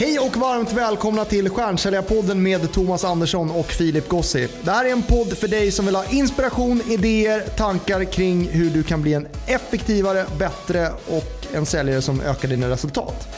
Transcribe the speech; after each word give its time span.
Hej 0.00 0.18
och 0.18 0.36
varmt 0.36 0.72
välkomna 0.72 1.24
till 1.24 1.50
Stjärnsäljarpodden 1.50 2.42
med 2.42 2.72
Thomas 2.72 3.04
Andersson 3.04 3.50
och 3.50 3.66
Filip 3.66 4.08
Gossi. 4.08 4.48
Det 4.62 4.70
här 4.70 4.84
är 4.84 4.92
en 4.92 5.02
podd 5.02 5.38
för 5.38 5.48
dig 5.48 5.70
som 5.70 5.86
vill 5.86 5.94
ha 5.94 6.04
inspiration, 6.10 6.82
idéer, 6.88 7.40
tankar 7.40 8.04
kring 8.04 8.48
hur 8.48 8.70
du 8.70 8.82
kan 8.82 9.02
bli 9.02 9.14
en 9.14 9.26
effektivare, 9.46 10.26
bättre 10.38 10.88
och 11.08 11.46
en 11.56 11.66
säljare 11.66 12.02
som 12.02 12.20
ökar 12.20 12.48
dina 12.48 12.68
resultat. 12.68 13.28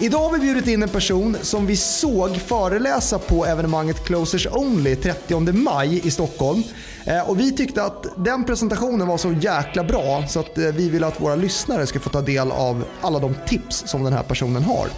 Idag 0.00 0.18
har 0.18 0.32
vi 0.32 0.38
bjudit 0.38 0.68
in 0.68 0.82
en 0.82 0.88
person 0.88 1.36
som 1.42 1.66
vi 1.66 1.76
såg 1.76 2.36
föreläsa 2.36 3.18
på 3.18 3.46
evenemanget 3.46 4.04
Closers 4.04 4.46
Only 4.46 4.96
30 4.96 5.52
maj 5.52 6.06
i 6.06 6.10
Stockholm. 6.10 6.62
Eh, 7.04 7.30
och 7.30 7.40
vi 7.40 7.52
tyckte 7.52 7.82
att 7.82 8.06
den 8.16 8.44
presentationen 8.44 9.08
var 9.08 9.18
så 9.18 9.32
jäkla 9.32 9.84
bra 9.84 10.24
så 10.28 10.40
att 10.40 10.58
eh, 10.58 10.64
vi 10.64 10.88
ville 10.88 11.06
att 11.06 11.20
våra 11.20 11.36
lyssnare 11.36 11.86
ska 11.86 12.00
få 12.00 12.10
ta 12.10 12.20
del 12.20 12.52
av 12.52 12.84
alla 13.00 13.18
de 13.18 13.34
tips 13.46 13.84
som 13.86 14.04
den 14.04 14.12
här 14.12 14.22
personen 14.22 14.62
har. 14.62 14.88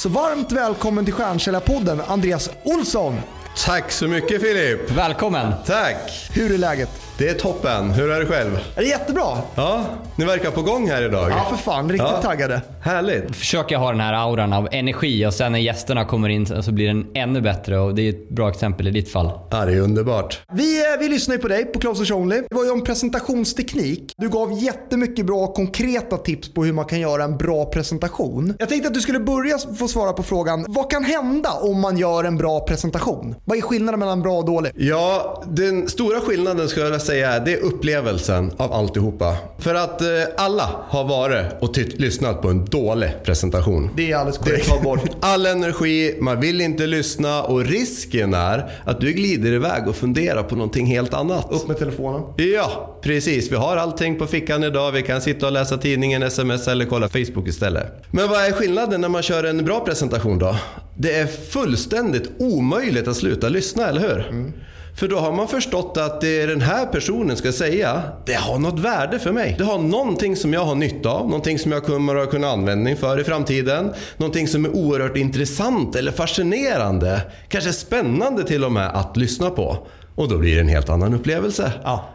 Så 0.00 0.08
varmt 0.08 0.52
välkommen 0.52 1.04
till 1.04 1.14
Stjärnkällarpodden 1.14 2.00
Andreas 2.00 2.50
Olsson. 2.64 3.14
Tack 3.56 3.90
så 3.92 4.08
mycket 4.08 4.42
Filip. 4.42 4.90
Välkommen. 4.90 5.52
Tack. 5.66 6.28
Hur 6.34 6.54
är 6.54 6.58
läget? 6.58 6.90
Det 7.18 7.28
är 7.28 7.34
toppen. 7.34 7.90
Hur 7.90 8.10
är 8.10 8.20
det 8.20 8.26
själv? 8.26 8.58
Är 8.76 8.80
det 8.82 8.88
jättebra? 8.88 9.38
Ja, 9.54 9.84
ni 10.16 10.24
verkar 10.24 10.50
på 10.50 10.62
gång 10.62 10.88
här 10.88 11.02
idag. 11.02 11.30
Ja, 11.30 11.46
för 11.50 11.56
fan. 11.56 11.90
Riktigt 11.90 12.08
Ja. 12.12 12.22
taggade. 12.22 12.60
Härligt. 12.82 13.36
Försöker 13.36 13.76
ha 13.76 13.90
den 13.90 14.00
här 14.00 14.12
auran 14.12 14.52
av 14.52 14.68
energi 14.72 15.26
och 15.26 15.34
sen 15.34 15.52
när 15.52 15.58
gästerna 15.58 16.04
kommer 16.04 16.28
in 16.28 16.62
så 16.62 16.72
blir 16.72 16.86
den 16.86 17.06
ännu 17.14 17.40
bättre 17.40 17.78
och 17.78 17.94
det 17.94 18.02
är 18.02 18.10
ett 18.10 18.28
bra 18.28 18.48
exempel 18.50 18.88
i 18.88 18.90
ditt 18.90 19.12
fall. 19.12 19.30
Ja, 19.50 19.64
det 19.64 19.72
är 19.72 19.80
underbart. 19.80 20.40
Vi, 20.52 20.80
eh, 20.80 20.98
vi 21.00 21.08
lyssnar 21.08 21.34
ju 21.34 21.40
på 21.40 21.48
dig 21.48 21.64
på 21.64 21.78
Closers 21.78 22.10
Only. 22.10 22.36
Det 22.50 22.54
var 22.54 22.64
ju 22.64 22.70
om 22.70 22.84
presentationsteknik. 22.84 24.12
Du 24.16 24.28
gav 24.28 24.52
jättemycket 24.52 25.26
bra 25.26 25.46
konkreta 25.46 26.16
tips 26.16 26.54
på 26.54 26.64
hur 26.64 26.72
man 26.72 26.84
kan 26.84 27.00
göra 27.00 27.24
en 27.24 27.36
bra 27.38 27.64
presentation. 27.64 28.54
Jag 28.58 28.68
tänkte 28.68 28.88
att 28.88 28.94
du 28.94 29.00
skulle 29.00 29.20
börja 29.20 29.58
få 29.78 29.88
svara 29.88 30.12
på 30.12 30.22
frågan, 30.22 30.64
vad 30.68 30.90
kan 30.90 31.04
hända 31.04 31.50
om 31.52 31.80
man 31.80 31.98
gör 31.98 32.24
en 32.24 32.36
bra 32.36 32.60
presentation? 32.60 33.34
Vad 33.44 33.58
är 33.58 33.62
skillnaden 33.62 34.00
mellan 34.00 34.22
bra 34.22 34.32
och 34.38 34.44
dålig? 34.44 34.72
Ja, 34.76 35.42
den 35.46 35.88
stora 35.88 36.20
skillnaden 36.20 36.68
skulle 36.68 36.86
jag 36.88 37.02
säga 37.02 37.30
är 37.32 37.40
det 37.44 37.52
är 37.52 37.60
upplevelsen 37.60 38.52
av 38.56 38.72
alltihopa. 38.72 39.36
För 39.58 39.74
att 39.74 40.02
eh, 40.02 40.08
alla 40.36 40.70
har 40.88 41.04
varit 41.04 41.46
och 41.60 41.78
lyssnat 41.78 42.42
på 42.42 42.48
en 42.48 42.64
dålig 42.64 43.10
presentation. 43.24 43.90
Det 43.96 44.12
är 44.12 44.16
alldeles 44.16 44.38
Det 44.38 44.44
korrekt. 44.50 44.68
tar 44.68 44.80
bort 44.80 45.00
all 45.20 45.46
energi, 45.46 46.16
man 46.20 46.40
vill 46.40 46.60
inte 46.60 46.86
lyssna 46.86 47.42
och 47.42 47.64
risken 47.64 48.34
är 48.34 48.70
att 48.84 49.00
du 49.00 49.12
glider 49.12 49.52
iväg 49.52 49.88
och 49.88 49.96
funderar 49.96 50.42
på 50.42 50.54
någonting 50.56 50.86
helt 50.86 51.14
annat. 51.14 51.46
Upp 51.50 51.68
med 51.68 51.78
telefonen. 51.78 52.22
Ja, 52.36 52.98
precis. 53.02 53.52
Vi 53.52 53.56
har 53.56 53.76
allting 53.76 54.18
på 54.18 54.26
fickan 54.26 54.64
idag. 54.64 54.92
Vi 54.92 55.02
kan 55.02 55.20
sitta 55.20 55.46
och 55.46 55.52
läsa 55.52 55.76
tidningen, 55.78 56.22
sms 56.22 56.68
eller 56.68 56.84
kolla 56.84 57.08
Facebook 57.08 57.48
istället. 57.48 57.86
Men 58.10 58.28
vad 58.28 58.44
är 58.44 58.52
skillnaden 58.52 59.00
när 59.00 59.08
man 59.08 59.22
kör 59.22 59.44
en 59.44 59.64
bra 59.64 59.80
presentation 59.80 60.38
då? 60.38 60.56
Det 60.94 61.14
är 61.14 61.26
fullständigt 61.26 62.30
omöjligt 62.38 63.08
att 63.08 63.16
sluta 63.16 63.48
lyssna, 63.48 63.88
eller 63.88 64.00
hur? 64.00 64.52
För 64.96 65.08
då 65.08 65.18
har 65.18 65.32
man 65.32 65.48
förstått 65.48 65.96
att 65.96 66.20
det 66.20 66.46
den 66.46 66.60
här 66.60 66.86
personen 66.86 67.36
ska 67.36 67.52
säga, 67.52 68.02
det 68.26 68.34
har 68.34 68.58
något 68.58 68.78
värde 68.78 69.18
för 69.18 69.32
mig. 69.32 69.54
Det 69.58 69.64
har 69.64 69.78
någonting 69.78 70.36
som 70.36 70.52
jag 70.52 70.64
har 70.64 70.74
nytta 70.74 71.08
av, 71.08 71.26
någonting 71.26 71.58
som 71.58 71.72
jag 71.72 71.84
kommer 71.84 72.16
att 72.16 72.30
kunna 72.30 72.48
användning 72.48 72.96
för 72.96 73.20
i 73.20 73.24
framtiden. 73.24 73.92
Någonting 74.16 74.48
som 74.48 74.64
är 74.64 74.76
oerhört 74.76 75.16
intressant 75.16 75.96
eller 75.96 76.12
fascinerande, 76.12 77.20
kanske 77.48 77.72
spännande 77.72 78.44
till 78.44 78.64
och 78.64 78.72
med 78.72 78.88
att 78.88 79.16
lyssna 79.16 79.50
på. 79.50 79.86
Och 80.14 80.28
då 80.28 80.38
blir 80.38 80.54
det 80.54 80.60
en 80.60 80.68
helt 80.68 80.88
annan 80.88 81.14
upplevelse. 81.14 81.72
Ja. 81.84 82.08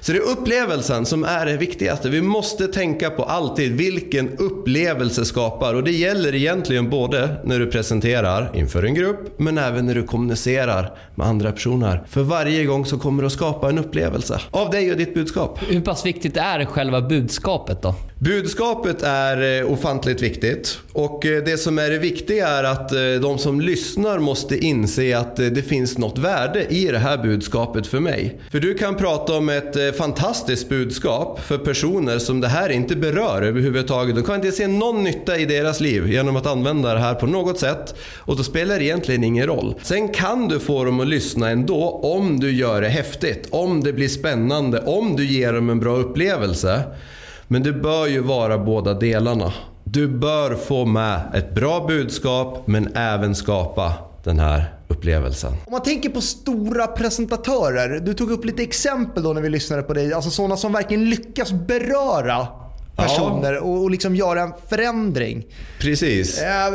Så 0.00 0.12
det 0.12 0.18
är 0.18 0.30
upplevelsen 0.30 1.06
som 1.06 1.24
är 1.24 1.46
det 1.46 1.56
viktigaste. 1.56 2.08
Vi 2.08 2.22
måste 2.22 2.66
tänka 2.66 3.10
på 3.10 3.22
alltid 3.24 3.72
vilken 3.72 4.36
upplevelse 4.38 5.24
skapar. 5.24 5.74
Och 5.74 5.84
det 5.84 5.92
gäller 5.92 6.34
egentligen 6.34 6.90
både 6.90 7.36
när 7.44 7.58
du 7.58 7.66
presenterar 7.66 8.50
inför 8.54 8.82
en 8.82 8.94
grupp, 8.94 9.38
men 9.38 9.58
även 9.58 9.86
när 9.86 9.94
du 9.94 10.02
kommunicerar 10.02 10.98
med 11.14 11.26
andra 11.26 11.52
personer. 11.52 12.02
För 12.08 12.22
varje 12.22 12.64
gång 12.64 12.86
så 12.86 12.98
kommer 12.98 13.22
det 13.22 13.26
att 13.26 13.32
skapa 13.32 13.68
en 13.68 13.78
upplevelse 13.78 14.40
av 14.50 14.70
dig 14.70 14.90
och 14.90 14.96
ditt 14.96 15.14
budskap. 15.14 15.58
Hur 15.68 15.80
pass 15.80 16.06
viktigt 16.06 16.36
är 16.36 16.64
själva 16.64 17.00
budskapet 17.00 17.82
då? 17.82 17.94
Budskapet 18.20 19.02
är 19.02 19.60
eh, 19.60 19.72
ofantligt 19.72 20.22
viktigt. 20.22 20.78
Och 20.92 21.26
eh, 21.26 21.44
det 21.44 21.58
som 21.58 21.78
är 21.78 21.90
det 21.90 21.98
viktiga 21.98 22.48
är 22.48 22.64
att 22.64 22.92
eh, 22.92 23.00
de 23.22 23.38
som 23.38 23.60
lyssnar 23.60 24.18
måste 24.18 24.58
inse 24.58 25.18
att 25.18 25.36
det 25.36 25.68
finns 25.68 25.98
något 25.98 26.18
värde 26.18 26.66
i 26.68 26.84
det 26.84 26.98
här 26.98 27.18
budskapet 27.18 27.86
för 27.86 28.00
mig. 28.00 28.40
För 28.50 28.60
du 28.60 28.74
kan 28.74 28.96
prata 28.96 29.36
om 29.36 29.48
ett 29.48 29.96
fantastiskt 29.96 30.68
budskap 30.68 31.40
för 31.40 31.58
personer 31.58 32.18
som 32.18 32.40
det 32.40 32.48
här 32.48 32.68
inte 32.68 32.96
berör 32.96 33.42
överhuvudtaget. 33.42 34.14
De 34.14 34.24
kan 34.24 34.34
inte 34.34 34.52
se 34.52 34.66
någon 34.66 35.04
nytta 35.04 35.38
i 35.38 35.44
deras 35.44 35.80
liv 35.80 36.12
genom 36.12 36.36
att 36.36 36.46
använda 36.46 36.94
det 36.94 37.00
här 37.00 37.14
på 37.14 37.26
något 37.26 37.58
sätt. 37.58 37.94
Och 38.16 38.36
då 38.36 38.42
spelar 38.42 38.78
det 38.78 38.84
egentligen 38.84 39.24
ingen 39.24 39.46
roll. 39.46 39.74
Sen 39.82 40.08
kan 40.08 40.48
du 40.48 40.60
få 40.60 40.84
dem 40.84 41.00
att 41.00 41.08
lyssna 41.08 41.50
ändå 41.50 42.00
om 42.02 42.40
du 42.40 42.52
gör 42.52 42.82
det 42.82 42.88
häftigt, 42.88 43.48
om 43.50 43.82
det 43.84 43.92
blir 43.92 44.08
spännande, 44.08 44.80
om 44.80 45.16
du 45.16 45.26
ger 45.26 45.52
dem 45.52 45.70
en 45.70 45.80
bra 45.80 45.96
upplevelse. 45.96 46.82
Men 47.48 47.62
det 47.62 47.72
bör 47.72 48.06
ju 48.06 48.20
vara 48.20 48.58
båda 48.58 48.94
delarna. 48.94 49.52
Du 49.84 50.08
bör 50.08 50.54
få 50.54 50.84
med 50.84 51.20
ett 51.34 51.54
bra 51.54 51.86
budskap 51.86 52.62
men 52.66 52.96
även 52.96 53.34
skapa 53.34 53.92
den 54.24 54.38
här 54.38 54.74
upplevelsen. 54.88 55.52
Om 55.66 55.72
man 55.72 55.82
tänker 55.82 56.08
på 56.08 56.20
stora 56.20 56.86
presentatörer, 56.86 58.00
du 58.00 58.14
tog 58.14 58.30
upp 58.30 58.44
lite 58.44 58.62
exempel 58.62 59.22
då 59.22 59.32
när 59.32 59.40
vi 59.42 59.48
lyssnade 59.50 59.82
på 59.82 59.94
dig. 59.94 60.12
Alltså 60.12 60.30
sådana 60.30 60.56
som 60.56 60.72
verkligen 60.72 61.10
lyckas 61.10 61.52
beröra 61.52 62.46
personer 62.96 63.58
och, 63.58 63.82
och 63.82 63.90
liksom 63.90 64.16
göra 64.16 64.40
en 64.42 64.52
förändring. 64.68 65.46
Precis. 65.80 66.42
Eh, 66.42 66.70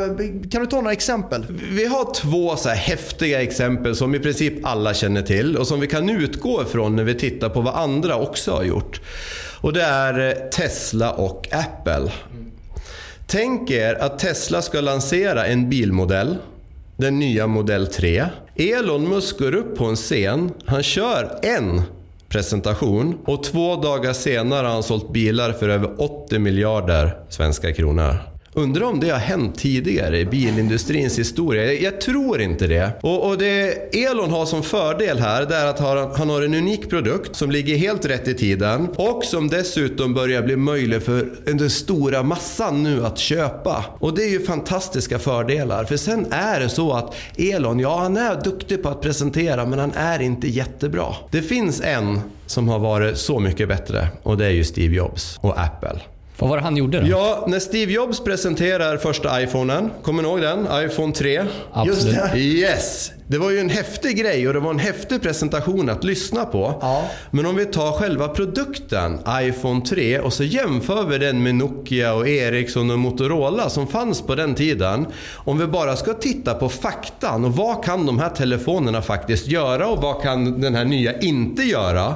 Kan 0.50 0.60
du 0.60 0.66
ta 0.66 0.76
några 0.76 0.92
exempel? 0.92 1.46
Vi 1.70 1.86
har 1.86 2.14
två 2.14 2.56
så 2.56 2.68
här 2.68 2.76
häftiga 2.76 3.42
exempel 3.42 3.96
som 3.96 4.14
i 4.14 4.18
princip 4.18 4.54
alla 4.62 4.94
känner 4.94 5.22
till 5.22 5.56
och 5.56 5.66
som 5.66 5.80
vi 5.80 5.86
kan 5.86 6.10
utgå 6.10 6.62
ifrån 6.62 6.96
när 6.96 7.04
vi 7.04 7.14
tittar 7.14 7.48
på 7.48 7.60
vad 7.60 7.74
andra 7.74 8.16
också 8.16 8.52
har 8.52 8.64
gjort. 8.64 9.00
Och 9.64 9.72
det 9.72 9.82
är 9.82 10.28
eh, 10.28 10.48
Tesla 10.50 11.12
och 11.12 11.48
Apple. 11.52 12.12
Tänk 13.26 13.70
er 13.70 13.94
att 13.94 14.18
Tesla 14.18 14.62
ska 14.62 14.80
lansera 14.80 15.46
en 15.46 15.70
bilmodell, 15.70 16.36
den 16.96 17.18
nya 17.18 17.46
modell 17.46 17.86
3. 17.86 18.26
Elon 18.56 19.08
Musk 19.08 19.38
går 19.38 19.54
upp 19.54 19.76
på 19.76 19.84
en 19.84 19.96
scen, 19.96 20.50
han 20.64 20.82
kör 20.82 21.38
en 21.42 21.82
presentation 22.28 23.18
och 23.24 23.44
två 23.44 23.76
dagar 23.76 24.12
senare 24.12 24.66
har 24.66 24.74
han 24.74 24.82
sålt 24.82 25.12
bilar 25.12 25.52
för 25.52 25.68
över 25.68 26.02
80 26.02 26.38
miljarder 26.38 27.16
svenska 27.28 27.72
kronor. 27.72 28.33
Undrar 28.56 28.86
om 28.86 29.00
det 29.00 29.10
har 29.10 29.18
hänt 29.18 29.58
tidigare 29.58 30.18
i 30.18 30.26
bilindustrins 30.26 31.18
historia. 31.18 31.64
Jag, 31.64 31.82
jag 31.82 32.00
tror 32.00 32.40
inte 32.40 32.66
det. 32.66 32.90
Och, 33.00 33.28
och 33.28 33.38
det 33.38 33.70
Elon 34.04 34.30
har 34.30 34.46
som 34.46 34.62
fördel 34.62 35.18
här 35.18 35.46
det 35.46 35.56
är 35.56 35.66
att 35.66 35.78
han, 35.78 36.10
han 36.16 36.30
har 36.30 36.42
en 36.42 36.54
unik 36.54 36.90
produkt 36.90 37.36
som 37.36 37.50
ligger 37.50 37.76
helt 37.76 38.06
rätt 38.06 38.28
i 38.28 38.34
tiden 38.34 38.88
och 38.96 39.24
som 39.24 39.48
dessutom 39.48 40.14
börjar 40.14 40.42
bli 40.42 40.56
möjlig 40.56 41.02
för 41.02 41.32
den 41.44 41.70
stora 41.70 42.22
massan 42.22 42.82
nu 42.82 43.06
att 43.06 43.18
köpa. 43.18 43.84
Och 43.98 44.14
det 44.14 44.22
är 44.22 44.30
ju 44.30 44.40
fantastiska 44.40 45.18
fördelar. 45.18 45.84
För 45.84 45.96
sen 45.96 46.26
är 46.30 46.60
det 46.60 46.68
så 46.68 46.92
att 46.92 47.14
Elon, 47.36 47.80
ja 47.80 47.98
han 47.98 48.16
är 48.16 48.44
duktig 48.44 48.82
på 48.82 48.88
att 48.88 49.00
presentera 49.00 49.66
men 49.66 49.78
han 49.78 49.92
är 49.96 50.22
inte 50.22 50.48
jättebra. 50.48 51.06
Det 51.30 51.42
finns 51.42 51.80
en 51.80 52.20
som 52.46 52.68
har 52.68 52.78
varit 52.78 53.18
så 53.18 53.38
mycket 53.40 53.68
bättre 53.68 54.08
och 54.22 54.36
det 54.36 54.46
är 54.46 54.50
ju 54.50 54.64
Steve 54.64 54.94
Jobs 54.94 55.38
och 55.40 55.60
Apple. 55.60 56.13
Vad 56.38 56.50
var 56.50 56.56
det 56.56 56.62
han 56.62 56.76
gjorde 56.76 57.00
då? 57.00 57.06
Ja, 57.06 57.44
när 57.48 57.58
Steve 57.58 57.92
Jobs 57.92 58.20
presenterar 58.20 58.96
första 58.96 59.42
iPhonen, 59.42 59.90
kommer 60.02 60.22
ni 60.22 60.28
ihåg 60.28 60.40
den? 60.40 60.68
iPhone 60.72 61.12
3. 61.12 61.42
Absolut. 61.72 62.04
Just 62.16 62.32
det. 62.32 62.38
Yes! 62.38 63.10
Det 63.26 63.38
var 63.38 63.50
ju 63.50 63.58
en 63.58 63.70
häftig 63.70 64.16
grej 64.16 64.48
och 64.48 64.54
det 64.54 64.60
var 64.60 64.70
en 64.70 64.78
häftig 64.78 65.22
presentation 65.22 65.90
att 65.90 66.04
lyssna 66.04 66.44
på. 66.44 66.78
Ja. 66.80 67.04
Men 67.30 67.46
om 67.46 67.56
vi 67.56 67.66
tar 67.66 67.92
själva 67.92 68.28
produkten, 68.28 69.18
iPhone 69.28 69.80
3, 69.80 70.18
och 70.18 70.32
så 70.32 70.44
jämför 70.44 71.04
vi 71.04 71.18
den 71.18 71.42
med 71.42 71.54
Nokia 71.54 72.14
och 72.14 72.28
Ericsson 72.28 72.90
och 72.90 72.98
Motorola 72.98 73.70
som 73.70 73.86
fanns 73.86 74.22
på 74.22 74.34
den 74.34 74.54
tiden. 74.54 75.06
Om 75.34 75.58
vi 75.58 75.66
bara 75.66 75.96
ska 75.96 76.14
titta 76.14 76.54
på 76.54 76.68
faktan 76.68 77.44
och 77.44 77.52
vad 77.52 77.84
kan 77.84 78.06
de 78.06 78.18
här 78.18 78.30
telefonerna 78.30 79.02
faktiskt 79.02 79.46
göra 79.46 79.86
och 79.88 80.02
vad 80.02 80.22
kan 80.22 80.60
den 80.60 80.74
här 80.74 80.84
nya 80.84 81.18
inte 81.20 81.62
göra? 81.62 82.14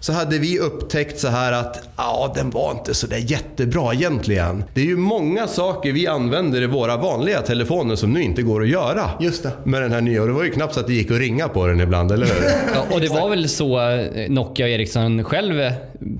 Så 0.00 0.12
hade 0.12 0.38
vi 0.38 0.58
upptäckt 0.58 1.20
så 1.20 1.28
här 1.28 1.52
att 1.52 1.88
ja, 1.96 2.32
den 2.34 2.50
var 2.50 2.70
inte 2.70 2.94
så 2.94 3.06
där 3.06 3.16
jättebra 3.30 3.94
egentligen. 3.94 4.64
Det 4.74 4.80
är 4.80 4.84
ju 4.84 4.96
många 4.96 5.46
saker 5.46 5.92
vi 5.92 6.06
använder 6.06 6.62
i 6.62 6.66
våra 6.66 6.96
vanliga 6.96 7.40
telefoner 7.42 7.96
som 7.96 8.12
nu 8.12 8.22
inte 8.22 8.42
går 8.42 8.62
att 8.62 8.68
göra. 8.68 9.10
Just 9.20 9.42
det. 9.42 9.50
Med 9.64 9.82
den 9.82 9.92
här 9.92 10.00
nya. 10.00 10.20
Och 10.20 10.26
det 10.26 10.32
var 10.32 10.44
ju 10.44 10.50
knappt 10.50 10.74
så 10.74 10.80
att 10.80 10.86
det 10.86 10.92
gick 10.92 11.10
att 11.10 11.18
ringa 11.18 11.48
på 11.48 11.66
den 11.66 11.80
ibland, 11.80 12.12
eller 12.12 12.26
hur? 12.26 12.34
Ja, 12.74 12.94
och 12.94 13.00
det 13.00 13.08
var 13.08 13.28
väl 13.28 13.48
så 13.48 13.80
eh, 13.90 14.30
Nokia 14.30 14.66
och 14.66 14.70
Ericsson 14.70 15.24
själv 15.24 15.60
eh, 15.60 15.72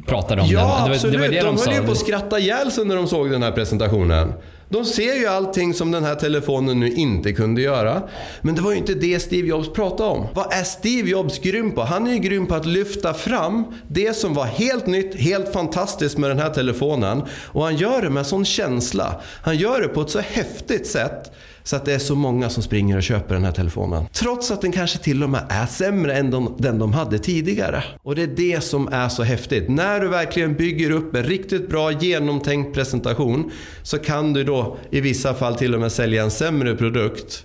pratade 0.07 0.43
om 0.43 0.49
Ja, 0.51 0.61
den? 0.61 0.69
Det 0.69 0.75
var, 0.89 0.95
absolut. 0.95 1.15
det 1.15 1.21
var 1.21 1.29
det 1.29 1.41
de 1.41 1.57
de, 1.57 1.71
höll 1.71 1.81
ju 1.81 1.87
på 1.87 1.93
att 1.93 1.99
skratta 1.99 2.39
ihjäl 2.39 2.73
sig 2.73 2.85
när 2.85 2.97
de 2.97 3.07
såg 3.07 3.31
den 3.31 3.43
här 3.43 3.53
presentationen. 3.53 4.33
De 4.69 4.85
ser 4.85 5.15
ju 5.15 5.27
allting 5.27 5.75
som 5.75 5.91
den 5.91 6.05
här 6.05 6.15
telefonen 6.15 6.81
nu 6.81 6.91
inte 6.91 7.33
kunde 7.33 7.63
göra. 7.63 8.03
Men 8.43 8.55
det 8.55 8.61
var 8.63 8.71
ju 8.71 8.77
inte 8.77 8.95
det 8.95 9.21
Steve 9.21 9.49
Jobs 9.49 9.73
pratade 9.73 10.11
om. 10.11 10.27
Vad 10.35 10.53
är 10.53 10.65
Steve 10.65 11.11
Jobs 11.11 11.39
grym 11.39 11.73
på? 11.73 11.83
Han 11.83 12.07
är 12.07 12.13
ju 12.13 12.19
grym 12.19 12.47
på 12.47 12.55
att 12.55 12.67
lyfta 12.67 13.15
fram 13.15 13.65
det 13.89 14.17
som 14.17 14.35
var 14.35 14.45
helt 14.45 14.87
nytt, 14.87 15.15
helt 15.15 15.53
fantastiskt 15.53 16.19
med 16.19 16.31
den 16.31 16.39
här 16.39 16.51
telefonen. 16.51 17.23
Och 17.45 17.65
han 17.65 17.77
gör 17.77 18.03
det 18.03 18.11
med 18.11 18.27
sån 18.27 18.45
känsla. 18.45 19.21
Han 19.43 19.57
gör 19.57 19.81
det 19.81 19.89
på 19.89 20.01
ett 20.01 20.11
så 20.11 20.21
häftigt 20.21 20.87
sätt 20.87 21.33
så 21.67 21.77
att 21.77 21.85
det 21.85 21.95
är 21.95 21.99
så 21.99 22.15
många 22.15 22.51
som 22.51 22.63
springer 22.63 22.97
och 22.97 23.03
köper 23.03 23.35
den 23.35 23.45
här 23.45 23.53
telefonen. 23.53 24.07
Trots 24.13 24.51
att 24.51 24.61
den 24.61 24.73
kanske 24.73 24.99
till 24.99 25.23
och 25.23 25.31
med 25.31 25.47
är 25.49 25.67
sämre 25.67 26.15
än 26.15 26.31
de, 26.31 26.55
den 26.59 26.79
de 26.79 26.93
hade 26.93 27.19
tidigare. 27.19 27.85
Och 28.03 28.15
det 28.15 28.23
är 28.23 28.27
det 28.27 28.65
som 28.65 28.89
är 28.93 29.09
så 29.09 29.23
häftigt. 29.23 29.69
När 29.69 30.01
du 30.01 30.09
verkligen 30.09 30.55
bygger 30.55 30.91
upp 30.91 31.15
en 31.15 31.25
riktigt 31.25 31.69
bra 31.69 31.93
genomtänkt 31.93 32.75
presentation 32.75 33.51
så 33.83 33.99
kan 33.99 34.33
du 34.33 34.45
då 34.45 34.56
i 34.91 35.01
vissa 35.01 35.35
fall 35.35 35.55
till 35.55 35.75
och 35.75 35.81
med 35.81 35.93
sälja 35.93 36.23
en 36.23 36.31
sämre 36.31 36.77
produkt 36.77 37.45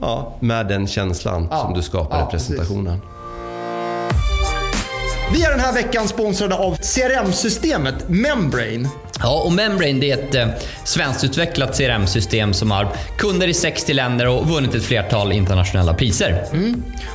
ja, 0.00 0.36
med 0.40 0.68
den 0.68 0.86
känslan 0.86 1.48
Ja, 1.50 1.58
som 1.60 1.74
du 1.74 1.82
skapar 1.82 2.18
ja, 2.18 2.28
i 2.28 2.30
presentationen. 2.30 3.00
Vi 5.32 5.44
är 5.44 5.50
den 5.50 5.60
här 5.60 5.72
veckan 5.72 6.08
sponsrade 6.08 6.54
av 6.54 6.76
CRM-systemet 6.76 8.08
Membrane. 8.08 8.88
Ja, 9.20 9.42
och 9.44 9.52
Membrane 9.52 9.92
det 9.92 10.10
är 10.10 10.18
ett 10.18 10.34
eh, 10.34 10.48
svenskutvecklat 10.84 11.78
CRM-system 11.78 12.54
som 12.54 12.70
har 12.70 12.88
kunder 13.18 13.48
i 13.48 13.54
60 13.54 13.92
länder 13.92 14.28
och 14.28 14.48
vunnit 14.48 14.74
ett 14.74 14.84
flertal 14.84 15.32
internationella 15.32 15.94
priser. 15.94 16.44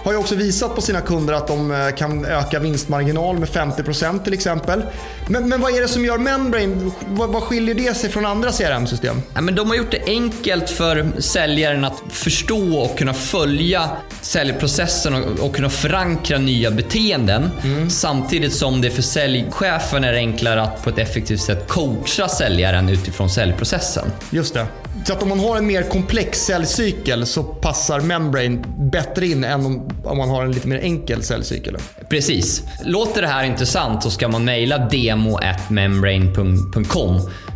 Har 0.04 0.12
ju 0.12 0.18
också 0.18 0.36
visat 0.36 0.76
på 0.76 0.82
sina 0.82 1.02
kunder 1.02 1.34
att 1.34 1.48
de 1.48 1.72
eh, 1.72 1.96
kan 1.96 2.26
öka 2.26 2.60
vinstmarginal 2.60 3.40
med 3.40 3.50
50% 3.50 4.24
till 4.24 4.34
exempel. 4.34 4.82
Men, 5.28 5.50
men 5.50 5.62
vad 5.62 5.76
är 5.76 5.82
det 5.82 5.88
som 5.88 6.06
gör 6.06 6.18
Membrane, 6.18 6.92
vad, 7.08 7.30
vad 7.30 7.44
skiljer 7.44 7.76
det 7.76 7.98
sig 7.98 8.10
från 8.10 8.26
andra 8.26 8.52
CRM-system? 8.52 9.22
Ja, 9.34 9.42
men 9.42 9.56
de 9.56 9.70
har 9.70 9.76
gjort 9.76 9.92
det 9.92 10.04
enkelt 10.06 10.70
för 10.70 11.22
säljaren 11.22 11.86
att 11.86 12.02
förstå 12.10 12.80
och 12.80 12.98
kunna 12.98 13.14
följa 13.14 13.90
säljprocessen 14.22 15.14
och, 15.14 15.46
och 15.46 15.56
kunna 15.56 15.70
förankra 15.70 16.38
nya 16.38 16.72
beteenden. 16.72 17.50
Samtidigt 17.90 18.54
som 18.54 18.82
det 18.82 18.90
för 18.90 19.02
säljchefen 19.02 20.04
är 20.04 20.14
enklare 20.14 20.62
att 20.62 20.84
på 20.84 20.90
ett 20.90 20.98
effektivt 20.98 21.42
sätt 21.42 21.68
coacha 21.68 21.91
säljaren 22.30 22.90
utifrån 22.90 23.30
säljprocessen. 23.30 24.12
Just 24.30 24.54
det. 24.54 24.66
Så 25.06 25.14
att 25.14 25.24
om 25.24 25.30
man 25.30 25.40
har 25.40 25.58
en 25.58 25.68
mer 25.68 25.84
komplex 25.84 26.40
säljcykel 26.40 27.26
så 27.26 27.44
passar 27.44 28.00
Membrane 28.00 28.64
bättre 28.92 29.28
in 29.28 29.44
än 29.44 29.66
om, 29.66 29.90
om 30.04 30.18
man 30.18 30.30
har 30.30 30.44
en 30.44 30.52
lite 30.52 30.68
mer 30.68 30.80
enkel 30.80 31.24
säljcykel. 31.24 31.78
Precis. 32.10 32.64
Låter 32.86 33.22
det 33.22 33.28
här 33.28 33.44
intressant 33.44 34.04
så 34.04 34.12
ska 34.12 34.28
man 34.28 34.46
mejla 34.46 34.78
demo@membrane.com 34.78 37.16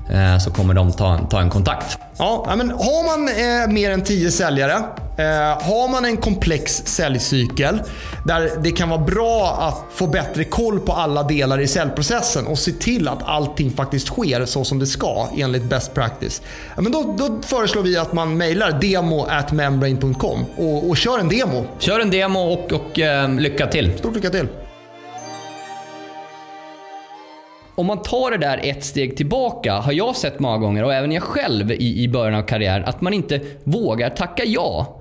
eh, 0.10 0.38
så 0.38 0.52
kommer 0.52 0.74
de 0.74 0.94
ta 0.94 1.18
en, 1.18 1.28
ta 1.28 1.42
en 1.42 1.50
kontakt. 1.50 1.98
Ja, 2.18 2.54
men 2.58 2.70
har 2.70 3.18
man 3.18 3.28
eh, 3.28 3.68
mer 3.74 3.92
än 3.92 4.04
10 4.04 4.32
säljare, 4.32 4.84
har 5.62 5.92
man 5.92 6.06
en 6.06 6.18
komplex 6.18 6.72
säljcykel 6.86 7.82
där 8.26 8.52
det 8.64 8.72
kan 8.72 8.90
vara 8.90 9.02
bra 9.02 9.58
att 9.60 9.98
få 9.98 10.08
bättre 10.08 10.44
koll 10.44 10.80
på 10.80 10.94
alla 10.94 11.24
delar 11.24 11.60
i 11.60 11.68
säljprocessen 11.68 12.48
och 12.48 12.58
se 12.58 12.72
till 12.72 13.08
att 13.08 13.24
allting 13.24 13.72
faktiskt 13.72 14.08
sker 14.08 14.46
så 14.46 14.64
som 14.64 14.80
det 14.80 14.88
ska 14.88 15.28
enligt 15.38 15.64
best 15.64 15.94
practice. 15.94 16.42
Men 16.76 16.92
då, 16.92 17.16
då 17.18 17.42
föreslår 17.42 17.84
vi 17.84 17.98
att 17.98 18.14
man 18.14 18.38
mejlar 18.38 18.72
demo@membrane.com 18.82 20.46
och, 20.58 20.90
och 20.90 20.98
kör 20.98 21.20
en 21.20 21.30
demo. 21.30 21.66
Kör 21.80 22.00
en 22.00 22.10
demo 22.10 22.40
och, 22.40 22.72
och 22.72 23.00
eh, 23.00 23.30
lycka 23.30 23.68
till. 23.68 23.98
Stort 23.98 24.16
lycka 24.16 24.30
till! 24.30 24.48
Om 27.76 27.86
man 27.86 28.02
tar 28.02 28.32
det 28.32 28.38
där 28.38 28.60
ett 28.64 28.86
steg 28.86 29.18
tillbaka 29.18 29.74
har 29.74 29.92
jag 29.92 30.16
sett 30.16 30.40
många 30.40 30.58
gånger, 30.58 30.84
och 30.84 30.94
även 30.94 31.12
jag 31.12 31.24
själv 31.24 31.72
i, 31.72 32.04
i 32.04 32.08
början 32.08 32.40
av 32.40 32.42
karriären, 32.42 32.86
att 32.86 33.02
man 33.02 33.14
inte 33.14 33.42
vågar 33.64 34.10
tacka 34.10 34.44
ja. 34.46 34.95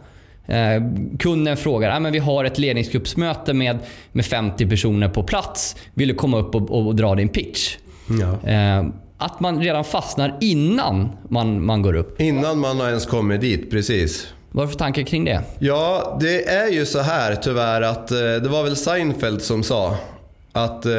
Eh, 0.46 0.82
kunden 1.18 1.56
frågar, 1.56 1.96
ah, 1.96 2.00
men 2.00 2.12
vi 2.12 2.18
har 2.18 2.44
ett 2.44 2.58
ledningsgruppsmöte 2.58 3.54
med, 3.54 3.78
med 4.12 4.26
50 4.26 4.66
personer 4.66 5.08
på 5.08 5.22
plats. 5.22 5.76
Vill 5.94 6.08
du 6.08 6.14
komma 6.14 6.38
upp 6.38 6.54
och, 6.54 6.70
och, 6.70 6.86
och 6.86 6.96
dra 6.96 7.14
din 7.14 7.28
pitch? 7.28 7.76
Ja. 8.20 8.50
Eh, 8.50 8.86
att 9.18 9.40
man 9.40 9.62
redan 9.62 9.84
fastnar 9.84 10.38
innan 10.40 11.12
man, 11.28 11.64
man 11.64 11.82
går 11.82 11.94
upp. 11.94 12.20
Innan 12.20 12.58
man 12.58 12.80
har 12.80 12.88
ens 12.88 13.06
kommit 13.06 13.40
dit, 13.40 13.70
precis. 13.70 14.26
Vad 14.50 14.66
du 14.66 14.70
för 14.70 14.78
tankar 14.78 15.02
kring 15.02 15.24
det? 15.24 15.42
Ja, 15.58 16.16
det 16.20 16.48
är 16.48 16.68
ju 16.68 16.86
så 16.86 17.00
här 17.00 17.34
tyvärr 17.34 17.82
att 17.82 18.10
eh, 18.10 18.18
det 18.18 18.48
var 18.48 18.62
väl 18.62 18.76
Seinfeld 18.76 19.42
som 19.42 19.62
sa 19.62 19.96
att, 20.52 20.86
eh, 20.86 20.92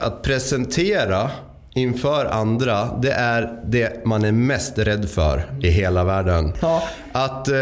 att 0.00 0.22
presentera 0.22 1.30
inför 1.74 2.24
andra, 2.24 2.88
det 3.02 3.10
är 3.10 3.60
det 3.66 4.06
man 4.06 4.24
är 4.24 4.32
mest 4.32 4.78
rädd 4.78 5.08
för 5.10 5.44
i 5.62 5.68
hela 5.70 6.04
världen. 6.04 6.52
Ja. 6.62 6.82
Att 7.12 7.48
eh, 7.48 7.54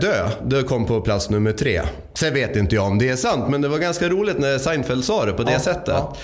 dö, 0.00 0.28
det 0.46 0.62
kom 0.62 0.86
på 0.86 1.00
plats 1.00 1.30
nummer 1.30 1.52
tre. 1.52 1.82
Sen 2.14 2.34
vet 2.34 2.56
inte 2.56 2.74
jag 2.74 2.84
om 2.86 2.98
det 2.98 3.08
är 3.08 3.16
sant, 3.16 3.48
men 3.48 3.60
det 3.60 3.68
var 3.68 3.78
ganska 3.78 4.08
roligt 4.08 4.38
när 4.38 4.58
Seinfeld 4.58 5.04
sa 5.04 5.24
det 5.26 5.32
på 5.32 5.42
det 5.42 5.52
Ja, 5.52 5.58
sättet. 5.60 5.88
ja. 5.88 6.16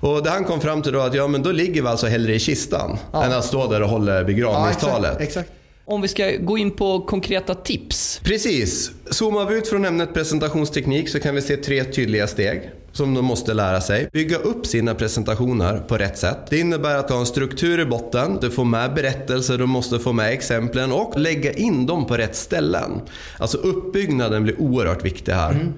Och 0.00 0.22
det 0.22 0.30
han 0.30 0.44
kom 0.44 0.60
fram 0.60 0.82
till 0.82 0.92
då 0.92 1.00
att 1.00 1.14
ja, 1.14 1.26
men 1.28 1.42
då 1.42 1.52
ligger 1.52 1.82
vi 1.82 1.88
alltså 1.88 2.06
hellre 2.06 2.34
i 2.34 2.38
kistan 2.38 2.98
än 3.14 3.32
att 3.32 3.44
stå 3.44 3.66
där 3.70 3.82
och 3.82 3.88
hålla 3.88 4.24
begravningstalet. 4.24 5.10
exakt, 5.10 5.22
exakt. 5.28 5.50
Om 5.84 6.00
vi 6.02 6.08
ska 6.08 6.30
gå 6.40 6.58
in 6.58 6.70
på 6.70 7.00
konkreta 7.00 7.54
tips. 7.54 8.20
Precis. 8.24 8.90
Zoomar 9.10 9.44
vi 9.46 9.54
ut 9.58 9.68
från 9.68 9.84
ämnet 9.84 10.14
presentationsteknik 10.14 11.08
så 11.08 11.20
kan 11.20 11.34
vi 11.34 11.42
se 11.42 11.56
tre 11.56 11.84
tydliga 11.84 12.26
steg 12.26 12.70
som 12.98 13.14
de 13.14 13.24
måste 13.24 13.54
lära 13.54 13.80
sig. 13.80 14.08
Bygga 14.12 14.36
upp 14.36 14.66
sina 14.66 14.94
presentationer 14.94 15.78
på 15.88 15.98
rätt 15.98 16.18
sätt. 16.18 16.38
Det 16.50 16.58
innebär 16.58 16.96
att 16.96 17.10
ha 17.10 17.20
en 17.20 17.26
struktur 17.26 17.80
i 17.80 17.84
botten, 17.84 18.38
du 18.40 18.50
får 18.50 18.64
med 18.64 18.94
berättelser, 18.94 19.58
du 19.58 19.66
måste 19.66 19.98
få 19.98 20.12
med 20.12 20.32
exemplen 20.32 20.92
och 20.92 21.18
lägga 21.18 21.52
in 21.52 21.86
dem 21.86 22.06
på 22.06 22.16
rätt 22.16 22.36
ställen. 22.36 23.00
Alltså 23.38 23.58
uppbyggnaden 23.58 24.42
blir 24.42 24.60
oerhört 24.60 25.04
viktig 25.04 25.32
här. 25.32 25.72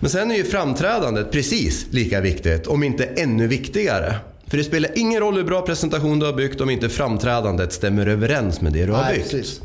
Men 0.00 0.10
sen 0.10 0.30
är 0.30 0.36
ju 0.36 0.44
framträdandet 0.44 1.30
precis 1.32 1.86
lika 1.90 2.20
viktigt, 2.20 2.66
om 2.66 2.82
inte 2.82 3.04
ännu 3.04 3.46
viktigare. 3.46 4.14
För 4.46 4.56
det 4.56 4.64
spelar 4.64 4.90
ingen 4.94 5.20
roll 5.20 5.36
hur 5.36 5.44
bra 5.44 5.62
presentation 5.62 6.18
du 6.18 6.26
har 6.26 6.32
byggt 6.32 6.60
om 6.60 6.70
inte 6.70 6.88
framträdandet 6.88 7.72
stämmer 7.72 8.06
överens 8.06 8.60
med 8.60 8.72
det 8.72 8.86
du 8.86 8.92
har 8.92 9.02
Nej, 9.02 9.14
byggt. 9.16 9.30
precis. 9.30 9.60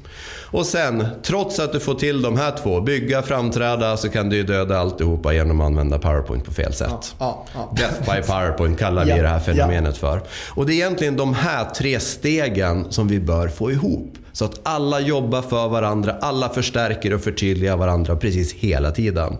Och 0.54 0.66
sen, 0.66 1.08
trots 1.24 1.60
att 1.60 1.74
du 1.74 1.80
får 1.80 1.96
till 1.96 2.22
de 2.22 2.38
här 2.38 2.54
två, 2.64 2.82
bygga, 2.82 3.22
framträda, 3.22 3.98
så 3.98 4.10
kan 4.10 4.30
du 4.30 4.36
ju 4.36 4.44
döda 4.44 4.80
alltihopa 4.80 5.34
genom 5.34 5.62
att 5.62 5.68
använda 5.68 6.00
PowerPoint 6.00 6.46
på 6.46 6.52
fel 6.52 6.74
sätt. 6.74 7.16
Ja, 7.20 7.46
ja. 7.54 7.74
Death 7.78 8.00
by 8.00 8.28
PowerPoint 8.28 8.80
kallar 8.80 9.06
vi 9.06 9.10
Ja, 9.10 9.22
det 9.22 9.28
här 9.28 9.36
ja. 9.36 9.54
fenomenet 9.54 9.98
för. 9.98 10.22
Och 10.50 10.66
det 10.66 10.74
är 10.74 10.76
egentligen 10.76 11.18
de 11.18 11.34
här 11.34 11.66
tre 11.66 12.00
stegen 12.00 12.92
som 12.92 13.08
vi 13.08 13.20
bör 13.20 13.48
få 13.48 13.72
ihop. 13.72 14.18
Så 14.34 14.46
att 14.46 14.60
alla 14.64 15.00
jobbar 15.00 15.42
för 15.42 15.68
varandra, 15.68 16.16
alla 16.22 16.50
förstärker 16.50 17.14
och 17.14 17.22
förtydligar 17.22 17.78
varandra 17.78 18.16
precis 18.16 18.54
hela 18.54 18.92
tiden. 18.92 19.38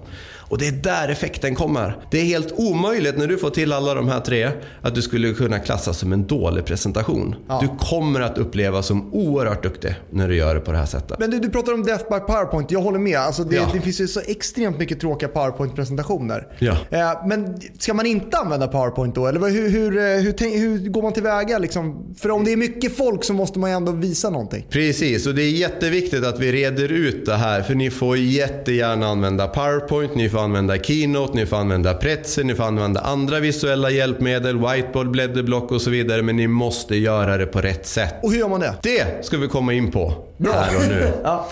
Och 0.54 0.60
det 0.60 0.68
är 0.68 0.72
där 0.72 1.10
effekten 1.10 1.56
kommer. 1.56 1.98
Det 2.12 2.20
är 2.20 2.24
helt 2.26 2.52
omöjligt 2.58 3.18
när 3.18 3.28
du 3.28 3.38
får 3.38 3.50
till 3.50 3.74
alla 3.74 3.94
de 3.94 4.08
här 4.08 4.20
tre 4.20 4.50
att 4.82 4.96
du 4.96 5.02
skulle 5.02 5.34
kunna 5.34 5.60
klassas 5.60 5.98
som 5.98 6.14
en 6.14 6.28
dålig 6.28 6.66
presentation. 6.66 7.36
Du 7.62 7.68
kommer 7.88 8.22
att 8.22 8.38
upplevas 8.38 8.86
som 8.88 9.14
oerhört 9.14 9.64
duktig 9.64 9.96
när 10.12 10.28
du 10.28 10.36
gör 10.36 10.56
det 10.56 10.62
på 10.62 10.72
det 10.72 10.78
här 10.78 10.86
sättet. 10.86 11.20
Men 11.20 11.32
du, 11.32 11.40
du 11.40 11.50
pratar 11.50 11.74
om 11.74 11.84
Death 11.84 12.04
by 12.04 12.20
PowerPoint. 12.20 12.72
Jag 12.72 12.80
håller 12.82 13.00
med. 13.00 13.18
Alltså 13.20 13.44
det, 13.44 13.56
Ja. 13.56 13.70
det 13.74 13.82
finns 13.82 14.02
ju 14.02 14.08
så 14.08 14.20
extremt 14.28 14.80
mycket 14.80 15.00
tråkiga 15.00 15.30
PowerPoint-presentationer. 15.30 16.48
Ja. 16.60 16.78
Eh, 16.90 17.28
men 17.28 17.58
ska 17.80 17.94
man 17.94 18.06
inte 18.06 18.38
använda 18.38 18.68
PowerPoint 18.68 19.16
då? 19.16 19.28
Eller 19.28 19.40
hur, 19.50 19.70
hur, 19.70 19.98
eh, 19.98 20.04
hur, 20.04 20.58
hur 20.60 20.90
går 20.90 21.02
man 21.02 21.14
tillväga? 21.14 21.58
Liksom? 21.58 22.16
För 22.18 22.32
om 22.32 22.44
det 22.46 22.54
är 22.54 22.58
mycket 22.58 22.98
folk 22.98 23.24
så 23.24 23.34
måste 23.34 23.60
man 23.60 23.70
ju 23.70 23.76
ändå 23.76 23.92
visa 23.92 24.30
någonting. 24.30 24.66
Precis, 24.70 25.28
och 25.28 25.36
det 25.36 25.42
är 25.44 25.52
jätteviktigt 25.52 26.26
att 26.26 26.40
vi 26.40 26.52
reder 26.52 26.92
ut 26.92 27.26
det 27.26 27.36
här. 27.36 27.62
För 27.62 27.76
ni 27.76 27.90
får 27.90 28.18
jättegärna 28.18 29.08
använda 29.08 29.48
PowerPoint, 29.48 30.16
ni 30.16 30.30
får 30.30 30.40
använda 30.44 30.78
Keynote, 30.78 31.34
ni 31.38 31.46
får 31.46 31.58
använda 31.58 31.94
Pretzel, 31.94 32.46
ni 32.46 32.56
får 32.56 32.64
använda 32.64 33.02
andra 33.02 33.40
visuella 33.40 33.90
hjälpmedel, 33.90 34.58
whiteboard, 34.58 35.12
blädderblock 35.12 35.72
och 35.72 35.82
så 35.82 35.90
vidare. 35.90 36.22
Men 36.22 36.36
ni 36.36 36.48
måste 36.48 36.96
göra 36.96 37.38
det 37.38 37.46
på 37.46 37.62
rätt 37.62 37.88
sätt. 37.88 38.16
Och 38.24 38.32
hur 38.32 38.40
gör 38.40 38.50
man 38.50 38.60
det? 38.60 38.76
Det 38.84 39.26
ska 39.26 39.38
vi 39.38 39.48
komma 39.48 39.74
in 39.74 39.92
på 39.92 40.14
här 40.54 40.76
och 40.76 40.88
nu. 40.88 41.08
Ja. 41.24 41.50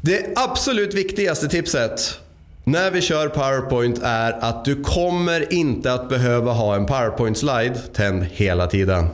Det 0.00 0.32
absolut 0.36 0.94
viktigaste 0.94 1.48
tipset 1.48 2.18
när 2.64 2.90
vi 2.90 3.00
kör 3.00 3.28
PowerPoint 3.28 4.00
är 4.02 4.32
att 4.32 4.64
du 4.64 4.82
kommer 4.82 5.52
inte 5.52 5.92
att 5.92 6.08
behöva 6.08 6.52
ha 6.52 6.76
en 6.76 6.86
PowerPoint-slide 6.86 7.78
tänd 7.92 8.26
hela 8.32 8.66
tiden. 8.66 9.08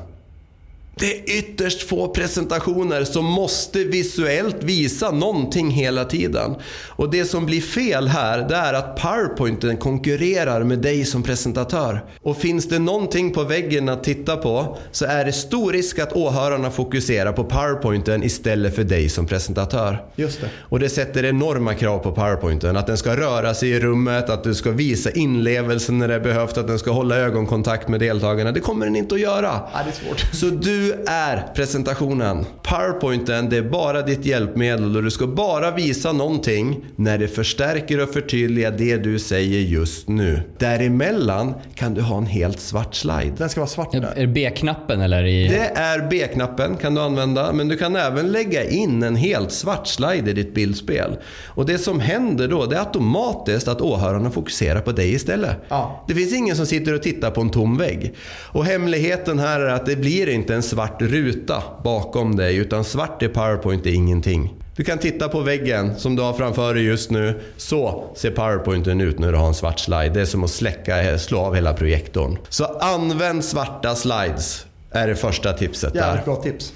Det 1.00 1.19
är 1.19 1.38
ytterst 1.38 1.88
få 1.88 2.09
presentationer 2.09 3.05
som 3.05 3.25
måste 3.25 3.85
visuellt 3.85 4.57
visa 4.62 5.11
någonting 5.11 5.71
hela 5.71 6.05
tiden. 6.05 6.55
Och 6.87 7.11
det 7.11 7.25
som 7.25 7.47
blir 7.47 7.61
fel 7.61 8.09
här, 8.09 8.49
det 8.49 8.55
är 8.57 8.75
att 8.75 8.97
PowerPointen 8.97 9.76
konkurrerar 9.76 10.64
med 10.64 10.78
dig 10.78 11.05
som 11.05 11.23
presentatör. 11.23 12.05
Och 12.23 12.37
finns 12.37 12.69
det 12.69 12.78
någonting 12.78 13.33
på 13.33 13.45
väggen 13.45 13.88
att 13.88 14.05
titta 14.05 14.37
på 14.37 14.78
så 14.93 15.05
är 15.05 15.25
det 15.25 15.33
stor 15.33 15.73
risk 15.73 15.99
att 15.99 16.12
åhörarna 16.12 16.71
fokuserar 16.71 17.33
på 17.33 17.45
PowerPointen 17.45 18.23
istället 18.23 18.75
för 18.75 18.85
dig 18.85 19.09
som 19.09 19.26
presentatör. 19.26 20.05
Just 20.17 20.40
det. 20.40 20.49
Och 20.61 20.81
det 20.81 20.88
sätter 20.88 21.25
enorma 21.25 21.75
krav 21.75 21.99
på 21.99 22.12
PowerPointen. 22.12 22.76
Att 22.76 22.87
den 22.87 22.97
ska 22.97 23.17
röra 23.17 23.55
sig 23.55 23.71
i 23.71 23.81
rummet, 23.81 24.31
att 24.31 24.45
du 24.45 24.55
ska 24.55 24.71
visa 24.71 25.11
inlevelse 25.11 25.93
när 25.93 26.09
det 26.09 26.14
är 26.14 26.21
behövt, 26.21 26.59
att 26.59 26.67
den 26.67 26.78
ska 26.78 26.90
hålla 26.90 27.17
ögonkontakt 27.17 27.88
med 27.88 28.00
deltagarna. 28.00 28.52
Det 28.52 28.61
kommer 28.61 28.87
den 28.87 28.97
inte 28.97 29.14
att 29.14 29.21
göra. 29.21 29.61
Ja, 29.73 29.81
det 29.85 29.90
är 29.90 30.09
svårt. 30.09 30.35
Så 30.35 30.47
du 30.47 30.88
Du 30.88 31.04
är 31.07 31.47
presentationen. 31.54 32.45
Powerpointen, 32.62 33.49
det 33.49 33.57
är 33.57 33.62
bara 33.62 34.02
ditt 34.02 34.26
hjälpmedel 34.26 34.97
och 34.97 35.02
du 35.02 35.11
ska 35.11 35.26
bara 35.26 35.71
visa 35.71 36.12
någonting 36.12 36.85
när 36.97 37.18
det 37.18 37.28
förstärker 37.28 38.02
och 38.02 38.09
förtydligar 38.09 38.71
det 38.71 38.97
du 38.97 39.18
säger 39.18 39.61
just 39.61 40.09
nu. 40.09 40.40
Däremellan 40.59 41.54
kan 41.75 41.95
du 41.95 42.00
ha 42.00 42.18
en 42.18 42.26
helt 42.26 42.61
svart 42.61 42.95
slide. 42.95 43.33
Den 43.38 43.49
ska 43.49 43.61
vara 43.61 43.68
svart 43.68 43.95
Är 43.95 44.00
där. 44.00 44.14
det 44.16 44.26
B-knappen 44.26 45.00
eller? 45.00 45.25
I... 45.25 45.49
Det 45.49 45.73
är 45.75 46.09
B-knappen 46.11 46.76
kan 46.76 46.95
du 46.95 47.00
använda, 47.00 47.52
men 47.52 47.68
du 47.68 47.76
kan 47.76 47.97
även 47.97 48.33
lägga 48.33 48.64
in 48.64 49.02
en 49.02 49.16
helt 49.16 49.52
svart 49.52 49.87
slide 49.87 50.30
i 50.30 50.35
ditt 50.35 50.54
bildspel. 50.54 51.16
Och 51.47 51.66
det 51.66 51.78
som 51.78 52.00
händer 52.00 52.49
då, 52.49 52.66
det 52.66 52.76
är 52.76 52.80
automatiskt 52.80 53.68
att 53.68 53.80
åhörarna 53.80 54.30
fokuserar 54.30 54.80
på 54.80 54.92
dig 54.92 55.14
istället. 55.14 55.57
Ja. 55.68 56.04
Det 56.09 56.14
finns 56.14 56.35
ingen 56.35 56.57
som 56.57 56.66
sitter 56.66 56.95
och 56.95 57.02
tittar 57.02 57.30
på 57.30 57.40
en 57.40 57.50
tom 57.50 57.78
vägg. 57.78 58.14
Och 58.52 58.64
hemligheten 58.64 59.38
här 59.38 59.61
är 59.61 59.68
att 59.75 59.87
det 59.87 59.97
blir 59.97 60.28
inte 60.28 60.54
en 60.54 60.62
svart 60.62 60.77
ruta 60.99 61.62
bakom 61.85 62.37
dig, 62.37 62.56
utan 62.56 62.85
svart 62.85 63.23
i 63.23 63.28
PowerPoint 63.28 63.87
är 63.87 63.90
ingenting. 63.90 64.54
Du 64.76 64.85
kan 64.85 64.99
titta 64.99 65.28
på 65.28 65.40
väggen 65.40 65.99
som 65.99 66.16
du 66.16 66.23
har 66.23 66.32
framför 66.32 66.75
dig 66.75 66.85
just 66.85 67.11
nu. 67.11 67.40
Så 67.56 68.04
ser 68.16 68.30
PowerPointen 68.30 69.00
ut 69.00 69.18
när 69.18 69.32
du 69.32 69.38
har 69.38 69.47
en 69.47 69.54
svart 69.54 69.80
slide. 69.80 70.08
Det 70.08 70.20
är 70.20 70.25
som 70.25 70.44
att 70.44 70.50
släcka, 70.50 71.18
slå 71.18 71.38
av 71.38 71.54
hela 71.54 71.73
projektorn. 71.75 72.38
Så 72.49 72.64
använd 72.64 73.44
svarta 73.44 73.94
slides. 73.94 74.66
Är 74.90 75.08
det 75.08 75.14
första 75.16 75.52
tipset 75.52 75.92
där. 75.92 76.00
Jävligt 76.00 76.25
bra 76.25 76.37
tips. 76.37 76.73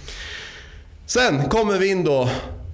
Sen 1.07 1.49
kommer 1.49 1.79
vi 1.79 1.91
in 1.91 2.05
då. 2.05 2.29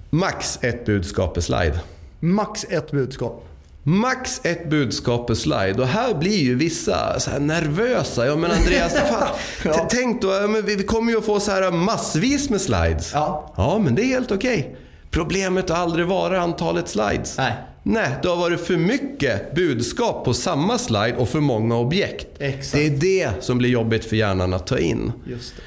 Max 0.09 0.59
ett 0.61 0.85
budskap 0.85 1.33
per 1.33 1.41
slide. 1.41 1.79
Max 2.19 2.65
ett 2.69 2.91
budskap. 2.91 3.48
Max 3.89 4.41
ett 4.43 4.69
budskap 4.69 5.27
per 5.27 5.33
slide. 5.35 5.75
Och 5.81 5.87
här 5.87 6.13
blir 6.13 6.37
ju 6.37 6.55
vissa 6.55 7.19
så 7.19 7.31
nervösa. 7.39 8.25
Ja 8.25 8.35
men 8.35 8.51
Andreas, 8.51 8.93
fan, 9.09 9.27
Ja. 9.65 9.87
tänk 9.91 10.21
då, 10.21 10.47
vi 10.65 10.75
vi 10.75 10.83
kommer 10.83 11.11
ju 11.11 11.17
att 11.17 11.25
få 11.25 11.39
så 11.39 11.51
här 11.51 11.71
massvis 11.71 12.49
med 12.49 12.61
slides. 12.61 13.11
Ja. 13.13 13.53
Ja, 13.57 13.79
men 13.83 13.95
det 13.95 14.01
är 14.01 14.05
helt 14.05 14.31
okej. 14.31 14.75
Problemet 15.11 15.69
har 15.69 15.77
aldrig 15.77 16.05
varit 16.07 16.39
antalet 16.39 16.89
slides. 16.89 17.37
Nej. 17.37 17.53
Nej, 17.83 18.09
det 18.21 18.27
har 18.29 18.35
varit 18.35 18.59
för 18.67 18.77
mycket 18.77 19.55
budskap 19.55 20.25
på 20.25 20.33
samma 20.33 20.77
slide 20.77 21.15
och 21.17 21.29
för 21.29 21.39
många 21.39 21.77
objekt. 21.77 22.27
Exakt. 22.39 22.73
Det 22.73 22.85
är 22.85 22.89
det 22.89 23.43
som 23.43 23.57
blir 23.57 23.69
jobbigt 23.69 24.05
för 24.05 24.15
hjärnan 24.15 24.53
att 24.53 24.67
ta 24.67 24.77
in. 24.79 25.11
Just 25.27 25.55
det. 25.55 25.61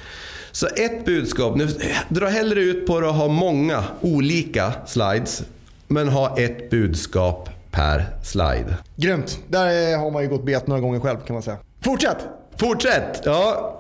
Så 0.52 0.66
ett 0.66 1.04
budskap, 1.04 1.56
nu, 1.56 1.68
dra 2.08 2.26
hellre 2.26 2.60
ut 2.60 2.86
på 2.86 3.00
det 3.00 3.08
att 3.08 3.16
ha 3.16 3.28
många 3.28 3.84
olika 4.00 4.72
slides, 4.86 5.42
men 5.88 6.08
ha 6.08 6.38
ett 6.38 6.70
budskap 6.70 7.48
per 7.72 8.06
slide. 8.22 8.76
Grymt. 8.96 9.38
Där 9.48 9.98
har 9.98 10.10
man 10.10 10.22
ju 10.22 10.28
gått 10.28 10.44
bet 10.46 10.66
några 10.66 10.80
gånger 10.80 11.00
själv 11.00 11.18
kan 11.26 11.34
man 11.34 11.42
säga. 11.42 11.56
Fortsätt! 11.80 12.18
Fortsätt! 12.56 13.22
Ja, 13.24 13.78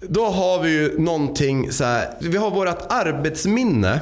då 0.00 0.24
har 0.26 0.62
vi 0.62 0.70
ju 0.70 0.98
någonting 0.98 1.72
så 1.72 1.84
här. 1.84 2.08
Vi 2.20 2.36
har 2.36 2.50
vårt 2.50 2.86
arbetsminne 2.88 4.00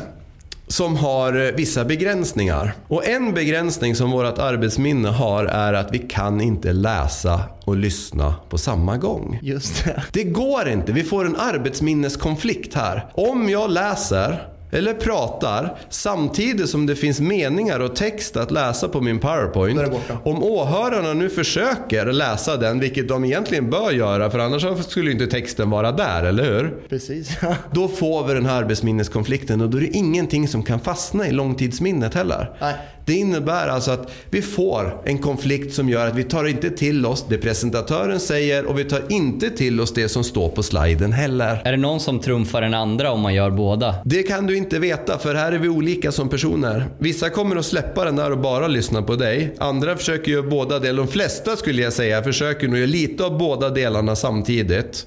som 0.68 0.96
har 0.96 1.46
eh, 1.46 1.52
vissa 1.52 1.84
begränsningar. 1.84 2.74
Och 2.88 3.08
en 3.08 3.34
begränsning 3.34 3.94
som 3.94 4.10
vårt 4.10 4.38
arbetsminne 4.38 5.08
har 5.08 5.44
är 5.44 5.72
att 5.72 5.92
vi 5.92 5.98
kan 5.98 6.40
inte 6.40 6.72
läsa 6.72 7.40
och 7.64 7.76
lyssna 7.76 8.34
på 8.48 8.58
samma 8.58 8.96
gång. 8.96 9.38
Just 9.42 9.84
det. 9.84 10.02
Det 10.12 10.24
går 10.24 10.68
inte. 10.68 10.92
Vi 10.92 11.02
får 11.02 11.24
en 11.24 11.36
arbetsminneskonflikt 11.36 12.74
här. 12.74 13.06
Om 13.14 13.48
jag 13.48 13.70
läser 13.70 14.48
eller 14.70 14.94
pratar 14.94 15.78
samtidigt 15.88 16.68
som 16.68 16.86
det 16.86 16.96
finns 16.96 17.20
meningar 17.20 17.80
och 17.80 17.96
text 17.96 18.36
att 18.36 18.50
läsa 18.50 18.88
på 18.88 19.00
min 19.00 19.18
powerpoint. 19.18 19.80
Om 20.24 20.42
åhörarna 20.42 21.12
nu 21.12 21.28
försöker 21.28 22.06
läsa 22.06 22.56
den, 22.56 22.80
vilket 22.80 23.08
de 23.08 23.24
egentligen 23.24 23.70
bör 23.70 23.90
göra 23.90 24.30
för 24.30 24.38
annars 24.38 24.86
skulle 24.86 25.10
inte 25.10 25.26
texten 25.26 25.70
vara 25.70 25.92
där, 25.92 26.24
eller 26.24 26.44
hur? 26.44 26.76
Precis. 26.88 27.38
Då 27.72 27.88
får 27.88 28.26
vi 28.26 28.34
den 28.34 28.46
här 28.46 28.62
arbetsminneskonflikten 28.62 29.60
och 29.60 29.70
då 29.70 29.78
är 29.78 29.82
det 29.82 29.96
ingenting 29.96 30.48
som 30.48 30.62
kan 30.62 30.80
fastna 30.80 31.28
i 31.28 31.32
långtidsminnet 31.32 32.14
heller. 32.14 32.56
Nej. 32.60 32.74
Det 33.06 33.14
innebär 33.14 33.68
alltså 33.68 33.90
att 33.90 34.10
vi 34.30 34.42
får 34.42 35.02
en 35.04 35.18
konflikt 35.18 35.74
som 35.74 35.88
gör 35.88 36.06
att 36.06 36.14
vi 36.14 36.24
tar 36.24 36.44
inte 36.44 36.70
till 36.70 37.06
oss 37.06 37.26
det 37.28 37.38
presentatören 37.38 38.20
säger 38.20 38.66
och 38.66 38.78
vi 38.78 38.84
tar 38.84 39.02
inte 39.08 39.50
till 39.50 39.80
oss 39.80 39.94
det 39.94 40.08
som 40.08 40.24
står 40.24 40.48
på 40.48 40.62
sliden 40.62 41.12
heller. 41.12 41.62
Är 41.64 41.70
det 41.70 41.76
någon 41.76 42.00
som 42.00 42.20
trumfar 42.20 42.62
den 42.62 42.74
andra 42.74 43.12
om 43.12 43.20
man 43.20 43.34
gör 43.34 43.50
båda? 43.50 43.94
Det 44.04 44.22
kan 44.22 44.46
du 44.46 44.56
inte 44.56 44.78
veta 44.78 45.18
för 45.18 45.34
här 45.34 45.52
är 45.52 45.58
vi 45.58 45.68
olika 45.68 46.12
som 46.12 46.28
personer. 46.28 46.86
Vissa 46.98 47.30
kommer 47.30 47.56
att 47.56 47.66
släppa 47.66 48.04
den 48.04 48.16
där 48.16 48.30
och 48.30 48.38
bara 48.38 48.68
lyssna 48.68 49.02
på 49.02 49.16
dig. 49.16 49.54
Andra 49.58 49.96
försöker 49.96 50.32
göra 50.32 50.42
båda 50.42 50.78
delar. 50.78 51.02
De 51.02 51.08
flesta 51.08 51.56
skulle 51.56 51.82
jag 51.82 51.92
säga 51.92 52.22
försöker 52.22 52.68
nog 52.68 52.78
göra 52.78 52.86
lite 52.86 53.24
av 53.24 53.38
båda 53.38 53.70
delarna 53.70 54.16
samtidigt. 54.16 55.06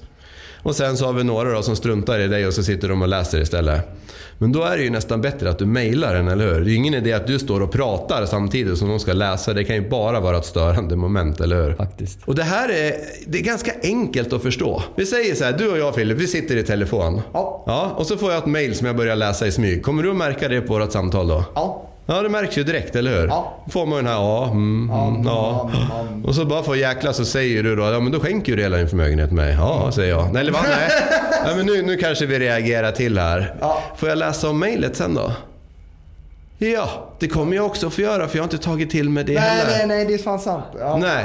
Och 0.62 0.76
sen 0.76 0.96
så 0.96 1.06
har 1.06 1.12
vi 1.12 1.24
några 1.24 1.52
då 1.52 1.62
som 1.62 1.76
struntar 1.76 2.18
i 2.18 2.28
dig 2.28 2.46
och 2.46 2.54
så 2.54 2.62
sitter 2.62 2.88
de 2.88 3.02
och 3.02 3.08
läser 3.08 3.40
istället. 3.40 3.88
Men 4.38 4.52
då 4.52 4.62
är 4.62 4.76
det 4.76 4.82
ju 4.82 4.90
nästan 4.90 5.20
bättre 5.20 5.50
att 5.50 5.58
du 5.58 5.66
mejlar 5.66 6.14
den, 6.14 6.28
eller 6.28 6.46
hur? 6.46 6.60
Det 6.60 6.66
är 6.66 6.70
ju 6.70 6.74
ingen 6.74 6.94
idé 6.94 7.12
att 7.12 7.26
du 7.26 7.38
står 7.38 7.60
och 7.60 7.72
pratar 7.72 8.26
samtidigt 8.26 8.78
som 8.78 8.88
de 8.88 9.00
ska 9.00 9.12
läsa. 9.12 9.52
Det 9.52 9.64
kan 9.64 9.76
ju 9.76 9.88
bara 9.88 10.20
vara 10.20 10.38
ett 10.38 10.44
störande 10.44 10.96
moment, 10.96 11.40
eller 11.40 11.62
hur? 11.62 11.74
Faktiskt. 11.74 12.18
Och 12.24 12.34
det 12.34 12.42
här 12.42 12.68
är, 12.68 12.94
det 13.26 13.38
är 13.38 13.42
ganska 13.42 13.72
enkelt 13.82 14.32
att 14.32 14.42
förstå. 14.42 14.82
Vi 14.96 15.06
säger 15.06 15.34
så 15.34 15.44
här, 15.44 15.52
du 15.52 15.70
och 15.70 15.78
jag 15.78 15.94
Filip, 15.94 16.18
vi 16.18 16.26
sitter 16.26 16.56
i 16.56 16.62
telefon. 16.62 17.20
Ja. 17.32 17.64
ja. 17.66 17.94
Och 17.96 18.06
så 18.06 18.16
får 18.16 18.30
jag 18.30 18.38
ett 18.38 18.46
mail 18.46 18.74
som 18.74 18.86
jag 18.86 18.96
börjar 18.96 19.16
läsa 19.16 19.46
i 19.46 19.52
smyg. 19.52 19.82
Kommer 19.82 20.02
du 20.02 20.10
att 20.10 20.16
märka 20.16 20.48
det 20.48 20.60
på 20.60 20.78
vårt 20.78 20.92
samtal 20.92 21.28
då? 21.28 21.44
Ja. 21.54 21.89
Ja, 22.10 22.22
det 22.22 22.28
märks 22.28 22.58
ju 22.58 22.64
direkt, 22.64 22.96
eller 22.96 23.20
hur? 23.20 23.26
Ja. 23.26 23.64
Får 23.68 23.86
man 23.86 23.98
ju 23.98 24.02
den 24.04 24.12
här, 24.12 24.20
ja, 24.20 24.44
mm, 24.44 24.90
mm, 24.90 25.22
ja. 25.24 25.70
mm. 26.00 26.24
Och 26.24 26.34
så 26.34 26.44
bara 26.44 26.62
för 26.62 26.72
att 26.72 26.78
jäkla 26.78 27.12
så 27.12 27.24
säger 27.24 27.62
du 27.62 27.76
då, 27.76 27.82
ja 27.82 28.00
men 28.00 28.12
då 28.12 28.20
skänker 28.20 28.56
du 28.56 28.62
hela 28.62 28.76
din 28.76 28.88
förmögenhet 28.88 29.28
till 29.28 29.36
mig. 29.36 29.54
Ja, 29.58 29.90
säger 29.92 30.10
jag. 30.10 30.32
Nej, 30.32 30.40
eller 30.40 30.52
vad? 30.52 30.62
Nej. 30.62 30.90
Ja, 31.44 31.56
men 31.56 31.66
nu, 31.66 31.82
nu 31.82 31.96
kanske 31.96 32.26
vi 32.26 32.38
reagerar 32.38 32.92
till 32.92 33.18
här. 33.18 33.54
Ja. 33.60 33.82
Får 33.96 34.08
jag 34.08 34.18
läsa 34.18 34.48
om 34.50 34.58
mejlet 34.58 34.96
sen 34.96 35.14
då? 35.14 35.32
Ja, 36.62 37.10
det 37.18 37.28
kommer 37.28 37.56
jag 37.56 37.66
också 37.66 37.90
få 37.90 38.00
göra 38.00 38.28
för 38.28 38.36
jag 38.36 38.42
har 38.42 38.52
inte 38.52 38.64
tagit 38.64 38.90
till 38.90 39.08
mig 39.10 39.24
det 39.24 39.32
Nej, 39.32 39.42
heller. 39.42 39.70
nej, 39.78 39.86
nej, 39.86 40.04
det 40.04 40.14
är 40.14 40.18
fan 40.18 40.40
sant. 40.40 40.64
Ja. 40.78 40.96
Nej. 40.96 41.24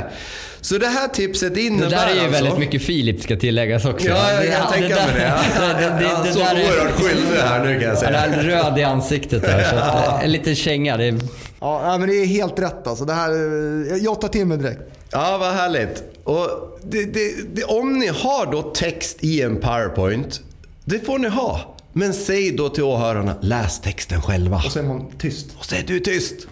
Så 0.61 0.77
det 0.77 0.87
här 0.87 1.07
tipset 1.07 1.55
Det 1.55 1.61
innebär 1.61 1.89
där 1.89 2.07
är 2.07 2.13
ju 2.13 2.19
alltså... 2.19 2.31
väldigt 2.31 2.57
mycket 2.57 2.81
Filip 2.83 3.21
ska 3.23 3.35
tilläggas 3.35 3.85
också. 3.85 4.07
Ja, 4.07 4.31
jag 4.31 4.53
kan 4.53 4.65
Det- 4.65 4.71
tänka 4.71 4.95
det 4.95 5.11
mig 5.13 5.13
det. 5.13 5.59
där- 5.59 5.73
det, 5.73 5.81
det, 5.81 6.33
det, 6.33 6.39
Jag 6.39 6.51
är 6.51 6.55
det 6.55 6.65
så 6.65 6.71
oerhört 6.71 6.91
skyldig 7.01 7.37
här 7.39 7.63
nu 7.65 7.73
kan 7.73 7.81
jag 7.81 7.89
Han 7.89 7.97
säga. 7.97 8.19
är 8.25 8.43
röd 8.43 8.79
i 8.79 8.83
ansiktet 8.83 9.41
där. 9.41 9.63
Så 9.63 9.75
att, 9.75 10.23
en 10.23 10.31
liten 10.31 10.55
känga. 10.55 10.97
Det 10.97 11.05
är, 11.05 11.15
Ja, 11.59 11.97
men 11.99 12.09
det 12.09 12.15
är 12.15 12.25
helt 12.25 12.59
rätt 12.59 12.87
alltså. 12.87 13.05
Det 13.05 13.13
här, 13.13 13.29
eh, 13.29 13.97
jag 13.97 14.21
tar 14.21 14.27
till 14.27 14.45
mig 14.45 14.57
direkt. 14.57 14.79
Ja, 15.11 15.37
vad 15.37 15.53
härligt. 15.53 16.03
Och 16.23 16.47
det, 16.83 17.05
det, 17.05 17.31
det, 17.55 17.63
om 17.63 17.99
ni 17.99 18.07
har 18.07 18.51
då 18.51 18.61
text 18.61 19.17
i 19.23 19.41
en 19.41 19.55
PowerPoint, 19.59 20.41
det 20.85 21.05
får 21.05 21.19
ni 21.19 21.27
ha. 21.27 21.74
Men 21.97 22.13
säg 22.13 22.51
då 22.51 22.69
till 22.69 22.83
åhörarna, 22.83 23.35
läs 23.41 23.81
texten 23.81 24.21
själva. 24.21 24.57
Och 24.65 24.71
så 24.71 24.79
är 24.79 24.83
man 24.83 25.05
tyst. 25.17 25.47
Och 25.57 25.65
så 25.65 25.75
är 25.75 25.83
du 25.87 25.99
tyst. 25.99 26.47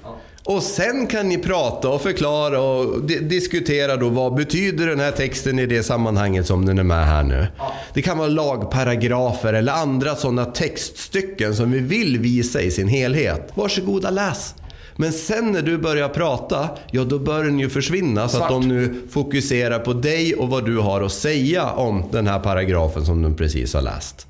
Och 0.45 0.63
sen 0.63 1.07
kan 1.07 1.29
ni 1.29 1.37
prata 1.37 1.89
och 1.89 2.01
förklara 2.01 2.61
och 2.61 3.03
di- 3.03 3.19
diskutera 3.19 3.97
då 3.97 4.09
vad 4.09 4.35
betyder 4.35 4.87
den 4.87 4.99
här 4.99 5.11
texten 5.11 5.59
i 5.59 5.65
det 5.65 5.83
sammanhanget 5.83 6.47
som 6.47 6.65
den 6.65 6.77
är 6.79 6.83
med 6.83 7.05
här 7.07 7.23
nu. 7.23 7.47
Det 7.93 8.01
kan 8.01 8.17
vara 8.17 8.27
lagparagrafer 8.27 9.53
eller 9.53 9.73
andra 9.73 10.15
sådana 10.15 10.45
textstycken 10.45 11.55
som 11.55 11.71
vi 11.71 11.79
vill 11.79 12.19
visa 12.19 12.61
i 12.61 12.71
sin 12.71 12.87
helhet. 12.87 13.51
Varsågoda 13.55 14.09
läs. 14.09 14.55
Men 14.95 15.11
sen 15.13 15.51
när 15.51 15.61
du 15.61 15.77
börjar 15.77 16.09
prata, 16.09 16.69
ja 16.91 17.03
då 17.03 17.19
bör 17.19 17.43
den 17.43 17.59
ju 17.59 17.69
försvinna 17.69 18.29
så 18.29 18.37
att 18.37 18.41
Svart. 18.49 18.49
de 18.61 18.67
nu 18.67 19.01
fokuserar 19.11 19.79
på 19.79 19.93
dig 19.93 20.35
och 20.35 20.49
vad 20.49 20.65
du 20.65 20.77
har 20.77 21.01
att 21.01 21.11
säga 21.13 21.69
om 21.71 22.03
den 22.11 22.27
här 22.27 22.39
paragrafen 22.39 23.05
som 23.05 23.21
de 23.21 23.35
precis 23.35 23.73
har 23.73 23.81
läst. 23.81 24.27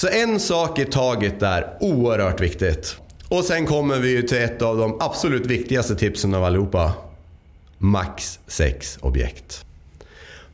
Så 0.00 0.08
en 0.08 0.40
sak 0.40 0.78
i 0.78 0.84
taget 0.84 1.40
där, 1.40 1.76
oerhört 1.80 2.40
viktigt. 2.40 2.96
Och 3.28 3.44
sen 3.44 3.66
kommer 3.66 3.98
vi 3.98 4.10
ju 4.10 4.22
till 4.22 4.38
ett 4.38 4.62
av 4.62 4.76
de 4.76 4.96
absolut 5.00 5.46
viktigaste 5.46 5.96
tipsen 5.96 6.34
av 6.34 6.44
allihopa. 6.44 6.92
Max 7.78 8.38
sex 8.46 8.98
objekt. 9.00 9.64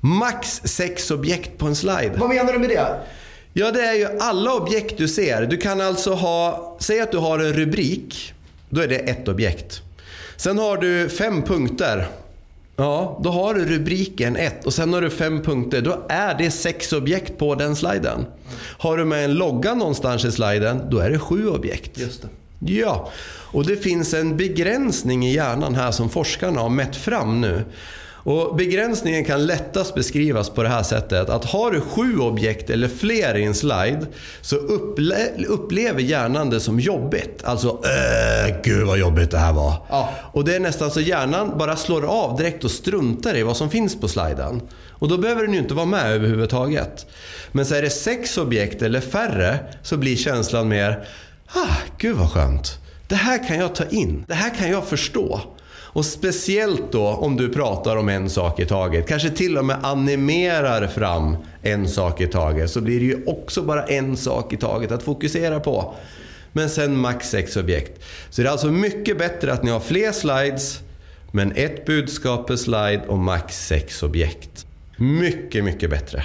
Max 0.00 0.61
sex 0.65 1.11
objekt 1.11 1.59
på 1.59 1.67
en 1.67 1.76
slide. 1.76 2.12
Vad 2.17 2.29
menar 2.29 2.53
du 2.53 2.59
med 2.59 2.69
det? 2.69 3.00
Ja, 3.53 3.71
det 3.71 3.81
är 3.81 3.95
ju 3.95 4.21
alla 4.21 4.55
objekt 4.55 4.99
du 4.99 5.09
ser. 5.09 5.43
Du 5.43 5.57
kan 5.57 5.81
alltså 5.81 6.15
ha, 6.15 6.76
säg 6.81 7.00
att 7.00 7.12
du 7.12 7.19
har 7.19 7.38
en 7.38 7.53
rubrik. 7.53 8.35
Då 8.69 8.81
är 8.81 8.88
det 8.88 8.99
ett 8.99 9.29
objekt. 9.29 9.81
Sen 10.37 10.59
har 10.59 10.76
du 10.76 11.09
fem 11.09 11.43
punkter. 11.43 12.07
Ja, 12.76 13.21
då 13.25 13.30
har 13.30 13.54
du 13.54 13.64
rubriken 13.64 14.37
1 14.37 14.66
och 14.66 14.75
sen 14.75 14.92
har 14.92 15.00
du 15.00 15.11
fem 15.11 15.42
punkter. 15.42 15.83
Då 15.83 16.06
är 16.09 16.35
det 16.38 16.50
sex 16.50 16.92
objekt 16.92 17.38
på 17.38 17.54
den 17.54 17.76
sliden. 17.76 18.26
Har 18.78 18.97
du 18.97 19.04
med 19.04 19.25
en 19.25 19.35
logga 19.35 19.75
någonstans 19.75 20.25
i 20.25 20.33
sliden, 20.33 20.83
då 20.90 20.99
är 20.99 21.11
det 21.11 21.18
sju 21.18 21.49
objekt. 21.49 21.99
Just 21.99 22.23
det. 22.23 22.28
Ja, 22.59 23.11
och 23.28 23.66
det 23.66 23.76
finns 23.76 24.14
en 24.14 24.37
begränsning 24.37 25.26
i 25.26 25.35
hjärnan 25.35 25.75
här 25.75 25.90
som 25.90 26.11
forskarna 26.11 26.61
har 26.61 26.68
mätt 26.68 26.97
fram 26.97 27.40
nu. 27.40 27.64
Och 28.26 28.56
begränsningen 28.56 29.25
kan 29.25 29.47
lättast 29.47 29.95
beskrivas 29.95 30.50
på 30.50 30.62
det 30.62 30.68
här 30.68 30.83
sättet 30.83 31.28
att 31.28 31.45
har 31.45 31.71
du 31.71 31.80
sju 31.80 32.18
objekt 32.18 32.71
eller 32.71 32.88
fler 32.88 33.37
i 33.37 33.45
en 33.45 33.54
slide 33.54 34.06
så 34.40 34.56
upple 34.56 35.28
upplever 35.49 36.00
hjärnan 36.00 36.50
det 36.50 36.61
som 36.61 36.80
jobbigt. 36.80 37.45
Alltså, 37.45 37.68
äh, 37.68 38.56
gud 38.62 38.87
vad 38.87 38.99
jobbigt 38.99 39.30
det 39.30 39.38
här 39.38 39.52
var. 39.52 39.87
Ja. 39.88 40.14
Och 40.33 40.45
det 40.45 40.56
är 40.56 40.61
nästan 40.61 40.90
så 40.90 41.00
hjärnan 41.00 41.59
bara 41.59 41.76
slår 41.76 42.04
av 42.06 42.37
direkt 42.37 42.64
och 42.64 42.71
struntar 42.71 43.37
i 43.37 43.42
vad 43.42 43.56
som 43.56 43.71
finns 43.71 44.00
på 44.00 44.09
sliden. 44.09 44.62
Och 44.90 45.09
då 45.09 45.18
behöver 45.18 45.42
den 45.42 45.52
ju 45.52 45.59
inte 45.59 45.75
vara 45.75 45.87
med 45.87 46.12
överhuvudtaget. 46.12 47.06
Men 47.52 47.66
så 47.66 47.75
är 47.75 47.83
det 47.83 47.90
sex 47.90 48.38
objekt 48.38 48.83
eller 48.83 49.00
färre 49.00 49.59
så 49.83 49.97
blir 49.97 50.16
känslan 50.16 50.68
mer, 50.68 51.09
ah, 51.54 51.76
gud 51.99 52.16
vad 52.16 52.33
skönt. 52.33 52.78
Det 53.09 53.14
här 53.14 53.49
kan 53.49 53.59
jag 53.59 53.75
ta 53.75 53.85
in. 53.85 54.25
Det 54.28 54.35
här 54.35 54.50
kan 54.50 54.71
jag 54.71 54.87
förstå. 54.87 55.56
Och 55.97 56.05
speciellt 56.05 56.93
då 56.93 57.07
om 57.07 57.37
du 57.37 57.49
pratar 57.49 57.97
om 57.97 58.09
en 58.09 58.31
sak 58.31 58.61
i 58.61 58.67
taget. 58.67 59.09
Kanske 59.09 59.31
till 59.31 59.59
och 59.59 59.65
med 59.65 59.79
animerar 59.83 60.87
fram 60.87 61.37
en 61.62 61.88
sak 61.88 62.21
i 62.21 62.26
taget. 62.26 62.71
Så 62.71 62.81
blir 62.81 63.00
det 63.00 63.07
ju 63.07 63.25
också 63.26 63.62
bara 63.62 63.85
en 63.85 64.17
sak 64.17 64.53
i 64.53 64.57
taget 64.57 64.93
att 64.93 65.03
fokusera 65.03 65.61
på. 65.61 65.95
Men 66.53 66.71
sen 66.71 66.97
max 66.97 67.31
sex 67.31 67.57
objekt. 67.57 68.05
Så 68.31 68.43
det 68.43 68.49
är 68.49 68.53
alltså 68.53 68.71
mycket 68.71 69.19
bättre 69.19 69.53
att 69.53 69.62
ni 69.62 69.71
har 69.71 69.81
fler 69.81 70.12
slides. 70.12 70.81
Men 71.33 71.53
ett 71.53 71.87
budskap 71.87 72.47
per 72.47 72.57
slide 72.57 73.03
och 73.09 73.19
max 73.19 73.67
sex 73.67 74.03
objekt. 74.03 74.67
Mycket, 74.97 75.65
mycket 75.65 75.91
bättre. 75.91 76.25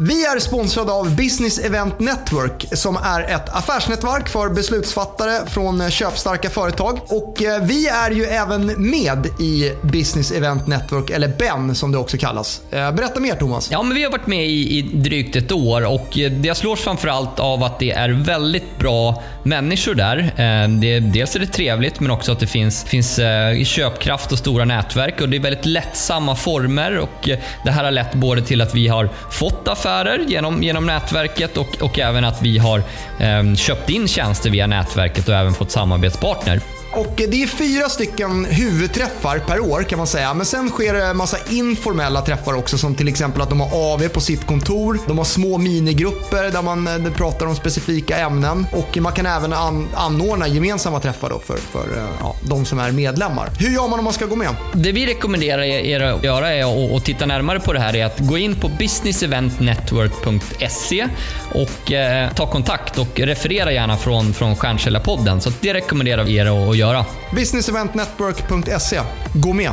Vi 0.00 0.24
är 0.24 0.38
sponsrade 0.38 0.92
av 0.92 1.16
Business 1.16 1.58
Event 1.58 2.00
Network 2.00 2.66
som 2.72 2.96
är 2.96 3.22
ett 3.22 3.48
affärsnätverk 3.48 4.28
för 4.28 4.48
beslutsfattare 4.48 5.46
från 5.46 5.80
eh, 5.80 5.88
köpstarka 5.88 6.50
företag. 6.50 6.98
Och 7.06 7.42
eh, 7.42 7.62
vi 7.62 7.86
är 7.88 8.10
ju 8.10 8.24
även 8.24 8.90
med 8.90 9.26
i 9.40 9.72
Business 9.82 10.32
Event 10.32 10.66
Network, 10.66 11.10
eller 11.10 11.28
BEN 11.28 11.74
som 11.74 11.92
det 11.92 11.98
också 11.98 12.16
kallas. 12.18 12.60
Eh, 12.70 12.92
berätta 12.92 13.20
mer 13.20 13.34
Thomas. 13.34 13.70
Ja, 13.70 13.82
men 13.82 13.94
vi 13.94 14.04
har 14.04 14.10
varit 14.10 14.26
med 14.26 14.46
i, 14.46 14.78
i 14.78 14.82
drygt 14.82 15.36
ett 15.36 15.52
år 15.52 15.86
och 15.86 16.16
jag 16.16 16.32
det 16.32 16.54
slås 16.54 16.80
framförallt 16.80 17.40
av 17.40 17.64
att 17.64 17.78
det 17.78 17.90
är 17.90 18.08
väldigt 18.08 18.78
bra 18.78 19.22
människor 19.42 19.94
där. 19.94 20.32
Det, 20.80 21.00
dels 21.00 21.36
är 21.36 21.40
det 21.40 21.46
trevligt, 21.46 22.00
men 22.00 22.10
också 22.10 22.32
att 22.32 22.40
det 22.40 22.46
finns, 22.46 22.84
finns 22.84 23.20
köpkraft 23.64 24.32
och 24.32 24.38
stora 24.38 24.64
nätverk 24.64 25.20
och 25.20 25.28
det 25.28 25.36
är 25.36 25.40
väldigt 25.40 25.66
lättsamma 25.66 26.36
former 26.36 26.98
och 26.98 27.28
det 27.64 27.70
här 27.70 27.84
har 27.84 27.90
lett 27.90 28.14
både 28.14 28.42
till 28.42 28.60
att 28.60 28.74
vi 28.74 28.88
har 28.88 29.08
fått 29.30 29.68
affärer 29.68 29.87
affärer 29.88 30.18
genom, 30.18 30.62
genom 30.62 30.86
nätverket 30.86 31.56
och, 31.56 31.82
och 31.82 31.98
även 31.98 32.24
att 32.24 32.42
vi 32.42 32.58
har 32.58 32.82
eh, 33.18 33.54
köpt 33.54 33.90
in 33.90 34.08
tjänster 34.08 34.50
via 34.50 34.66
nätverket 34.66 35.28
och 35.28 35.34
även 35.34 35.54
fått 35.54 35.70
samarbetspartner. 35.70 36.77
Och 36.92 37.12
det 37.16 37.42
är 37.42 37.46
fyra 37.46 37.88
stycken 37.88 38.44
huvudträffar 38.44 39.38
per 39.38 39.60
år 39.60 39.82
kan 39.82 39.98
man 39.98 40.06
säga. 40.06 40.34
Men 40.34 40.46
sen 40.46 40.70
sker 40.70 40.94
det 40.94 41.04
en 41.04 41.16
massa 41.16 41.36
informella 41.50 42.22
träffar 42.22 42.54
också 42.54 42.78
som 42.78 42.94
till 42.94 43.08
exempel 43.08 43.42
att 43.42 43.48
de 43.48 43.60
har 43.60 43.92
AV 43.92 44.08
på 44.08 44.20
sitt 44.20 44.46
kontor. 44.46 44.98
De 45.06 45.18
har 45.18 45.24
små 45.24 45.58
minigrupper 45.58 46.50
där 46.50 46.62
man 46.62 47.06
eh, 47.06 47.12
pratar 47.12 47.46
om 47.46 47.56
specifika 47.56 48.18
ämnen. 48.18 48.66
Och 48.72 48.96
man 48.96 49.12
kan 49.12 49.26
även 49.26 49.52
an 49.52 49.88
anordna 49.94 50.48
gemensamma 50.48 51.00
träffar 51.00 51.30
då 51.30 51.38
för, 51.38 51.56
för 51.56 51.96
eh, 51.96 52.04
ja, 52.20 52.36
de 52.42 52.64
som 52.64 52.78
är 52.78 52.92
medlemmar. 52.92 53.48
Hur 53.58 53.70
gör 53.70 53.88
man 53.88 53.98
om 53.98 54.04
man 54.04 54.14
ska 54.14 54.26
gå 54.26 54.36
med? 54.36 54.48
Det 54.74 54.92
vi 54.92 55.06
rekommenderar 55.06 55.62
er 55.62 56.00
att 56.00 56.24
göra 56.24 56.54
är 56.54 56.96
att 56.96 57.04
titta 57.04 57.26
närmare 57.26 57.60
på 57.60 57.72
det 57.72 57.80
här 57.80 57.96
är 57.96 58.04
att 58.04 58.18
gå 58.18 58.38
in 58.38 58.54
på 58.54 58.68
businesseventnetwork.se 58.68 61.08
och 61.54 61.92
eh, 61.92 62.32
ta 62.32 62.46
kontakt 62.46 62.98
och 62.98 63.20
referera 63.20 63.72
gärna 63.72 63.96
från, 63.96 64.34
från 64.34 64.56
Stjärnkällarpodden. 64.56 65.40
Så 65.40 65.50
det 65.60 65.74
rekommenderar 65.74 66.24
vi 66.24 66.36
er 66.36 66.70
att 66.70 66.77
göra. 66.78 67.06
Businesseventnetwork.se. 67.34 69.00
Gå 69.34 69.52
med! 69.52 69.72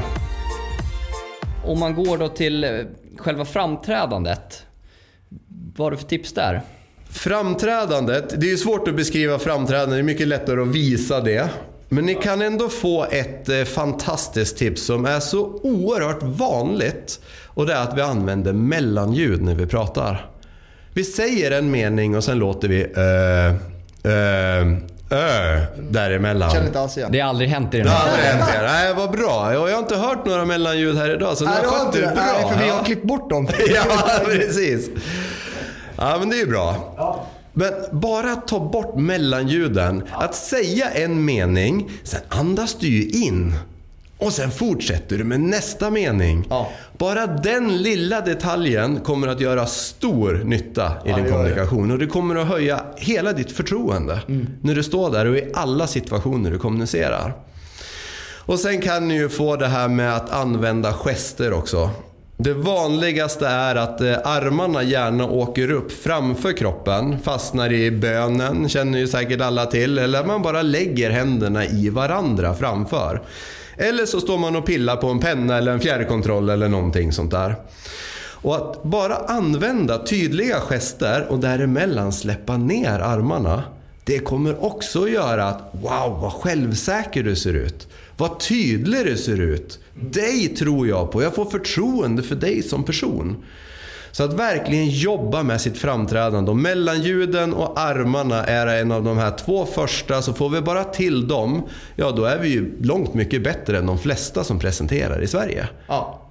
Om 1.64 1.80
man 1.80 1.96
går 1.96 2.18
då 2.18 2.30
till 2.30 2.64
eh, 2.64 2.70
själva 3.18 3.46
framträdandet. 3.46 4.66
Vad 5.76 5.86
har 5.86 5.92
du 5.92 5.98
för 5.98 6.06
tips 6.06 6.34
där? 6.34 6.62
Framträdandet, 7.10 8.42
det 8.42 8.48
är 8.48 8.52
ju 8.52 8.58
svårt 8.58 8.88
att 8.88 8.96
beskriva 8.96 9.40
framträdandet, 9.40 9.96
det 9.98 10.02
är 10.02 10.04
mycket 10.04 10.28
lättare 10.28 10.62
att 10.62 10.68
visa 10.68 11.22
det. 11.22 11.50
Men 11.90 12.06
ni 12.06 12.16
kan 12.16 12.42
ändå 12.42 12.70
få 12.70 13.06
ett 13.06 13.50
eh, 13.50 13.64
fantastiskt 13.64 14.58
tips 14.58 14.82
som 14.82 15.06
är 15.06 15.20
så 15.20 15.60
oerhört 15.64 16.24
vanligt. 16.24 17.20
Och 17.46 17.66
det 17.66 17.74
är 17.74 17.82
att 17.82 17.98
vi 17.98 18.02
använder 18.02 18.54
mellanljud 18.54 19.42
när 19.42 19.56
vi 19.56 19.66
pratar. 19.66 20.30
Vi 20.94 21.04
säger 21.04 21.52
en 21.52 21.72
mening 21.72 22.16
och 22.18 22.24
sen 22.24 22.40
låter 22.40 22.68
vi 22.68 22.84
uh, 22.84 23.56
uh, 24.12 24.95
ö 25.10 25.62
däremellan. 25.90 26.52
Känner 26.52 26.68
inte 26.68 26.80
alls 26.80 26.98
igen. 26.98 27.10
Det 27.12 27.20
har 27.20 27.30
aldrig 27.30 27.50
hänt 27.50 27.74
i 27.74 27.78
den 27.78 27.86
Det 27.86 27.92
här 27.92 28.00
har 28.00 28.10
aldrig 28.10 28.26
hänt 28.30 28.50
er. 28.56 28.64
Nej, 28.64 28.94
vad 28.94 29.12
bra. 29.12 29.54
Jag 29.54 29.60
har 29.72 29.80
inte 29.80 29.96
hört 29.96 30.26
några 30.26 30.46
mellanljud 30.46 30.98
här 30.98 31.14
idag, 31.16 31.38
så 31.38 31.44
du 31.44 31.50
Nej, 31.50 31.60
det 31.62 31.68
har 31.68 31.76
skött 31.78 31.86
inte 31.96 32.00
det 32.02 32.08
det. 32.08 32.14
bra. 32.16 32.24
Nej, 32.24 32.54
för 32.54 32.64
vi 32.64 32.70
har 32.70 32.78
Ja. 32.78 32.84
klippt 32.84 33.04
bort 33.04 33.30
dem. 33.30 33.48
Ja, 33.68 33.84
precis. 34.26 34.90
Ja, 35.98 36.16
men 36.20 36.30
det 36.30 36.36
är 36.36 36.40
ju 36.40 36.48
bra. 36.48 37.26
Men 37.54 37.74
bara 37.92 38.36
ta 38.36 38.60
bort 38.60 38.96
mellanljuden. 38.98 40.04
Att 40.12 40.36
säga 40.36 40.90
en 40.90 41.26
mening, 41.26 41.90
sen 42.04 42.22
andas 42.30 42.76
du 42.80 42.88
ju 42.88 43.10
in. 43.26 43.54
Och 44.18 44.34
sen 44.34 44.52
fortsätter 44.52 45.18
du 45.18 45.24
med 45.24 45.40
nästa 45.40 45.90
mening. 45.90 46.48
Ja. 46.50 46.70
Bara 46.98 47.28
den 47.28 47.78
lilla 47.78 48.22
detaljen 48.22 49.00
kommer 49.00 49.28
att 49.28 49.40
göra 49.40 49.66
stor 49.66 50.42
nytta 50.46 50.92
i 51.06 51.10
Ja, 51.10 51.16
din 51.16 51.32
kommunikation. 51.32 51.92
Och 51.92 52.00
det 52.00 52.08
kommer 52.08 52.36
att 52.36 52.48
höja 52.48 52.84
hela 52.98 53.34
ditt 53.34 53.52
förtroende. 53.52 54.20
Mm. 54.28 54.48
När 54.62 54.76
du 54.76 54.84
står 54.84 55.12
där 55.12 55.26
och 55.26 55.38
i 55.38 55.52
alla 55.54 55.88
situationer 55.88 56.52
du 56.52 56.58
kommunicerar. 56.58 57.34
Och 58.48 58.60
sen 58.60 58.82
kan 58.82 59.08
ni 59.08 59.16
ju 59.16 59.30
få 59.30 59.56
det 59.56 59.68
här 59.68 59.88
med 59.88 60.16
att 60.16 60.30
använda 60.30 60.94
gester 60.94 61.54
också. 61.54 61.90
Det 62.38 62.54
vanligaste 62.54 63.48
är 63.48 63.76
att 63.76 64.02
eh, 64.02 64.14
armarna 64.24 64.84
gärna 64.84 65.26
åker 65.26 65.72
upp 65.72 65.92
framför 65.92 66.58
kroppen, 66.58 67.20
fastnar 67.20 67.74
i 67.74 67.92
bönen, 67.92 68.70
känner 68.70 69.00
ju 69.00 69.08
säkert 69.08 69.42
alla 69.42 69.66
till. 69.66 69.98
Eller 69.98 70.24
man 70.24 70.42
bara 70.42 70.62
lägger 70.62 71.10
händerna 71.10 71.66
i 71.66 71.90
varandra 71.90 72.54
framför. 72.54 73.22
Eller 73.78 74.06
så 74.06 74.22
står 74.22 74.38
man 74.38 74.56
och 74.56 74.66
pillar 74.66 74.96
på 74.96 75.08
en 75.08 75.20
penna 75.20 75.58
eller 75.58 75.72
en 75.72 75.80
fjärrkontroll 75.80 76.50
eller 76.50 76.70
någonting 76.70 77.12
sånt 77.12 77.32
där. 77.32 77.56
Och 78.46 78.56
att 78.56 78.84
bara 78.84 79.16
använda 79.16 80.06
tydliga 80.06 80.60
gester 80.60 81.28
och 81.30 81.40
däremellan 81.40 82.14
släppa 82.14 82.58
ner 82.58 83.00
armarna. 83.00 83.64
Det 84.04 84.20
kommer 84.20 84.64
också 84.64 85.04
att 85.04 85.12
göra 85.12 85.46
att 85.46 85.70
wow 85.72 86.20
vad 86.22 86.34
självsäker 86.34 87.24
du 87.24 87.36
ser 87.36 87.54
ut. 87.54 87.88
Vad 88.18 88.40
tydlig 88.40 89.06
du 89.06 89.18
ser 89.18 89.42
ut. 89.42 89.80
Dig 89.94 90.48
tror 90.48 90.88
jag 90.88 91.12
på. 91.12 91.24
Jag 91.24 91.36
får 91.36 91.46
förtroende 91.46 92.24
för 92.24 92.36
dig 92.36 92.64
som 92.64 92.84
person. 92.84 93.44
Så 94.16 94.24
att 94.24 94.34
verkligen 94.34 94.90
jobba 94.90 95.44
med 95.44 95.62
sitt 95.62 95.78
framträdande. 95.78 96.52
Och 96.52 96.58
mellanljuden 96.58 97.54
och 97.54 97.80
armarna 97.80 98.44
är 98.44 98.68
en 98.68 98.92
av 98.92 99.04
de 99.04 99.18
här 99.18 99.32
två 99.32 99.66
första. 99.66 100.22
Så 100.22 100.34
får 100.34 100.50
vi 100.50 100.62
bara 100.62 100.84
till 100.84 101.28
dem, 101.28 101.64
ja 101.96 102.12
då 102.12 102.26
är 102.26 102.40
vi 102.40 102.48
ju 102.48 102.74
långt 102.82 103.14
mycket 103.14 103.44
bättre 103.44 103.78
än 103.78 103.86
de 103.86 104.00
flesta 104.00 104.44
som 104.44 104.60
presenterar 104.60 105.22
i 105.22 105.28
Sverige. 105.28 105.68
Ja. 105.88 106.22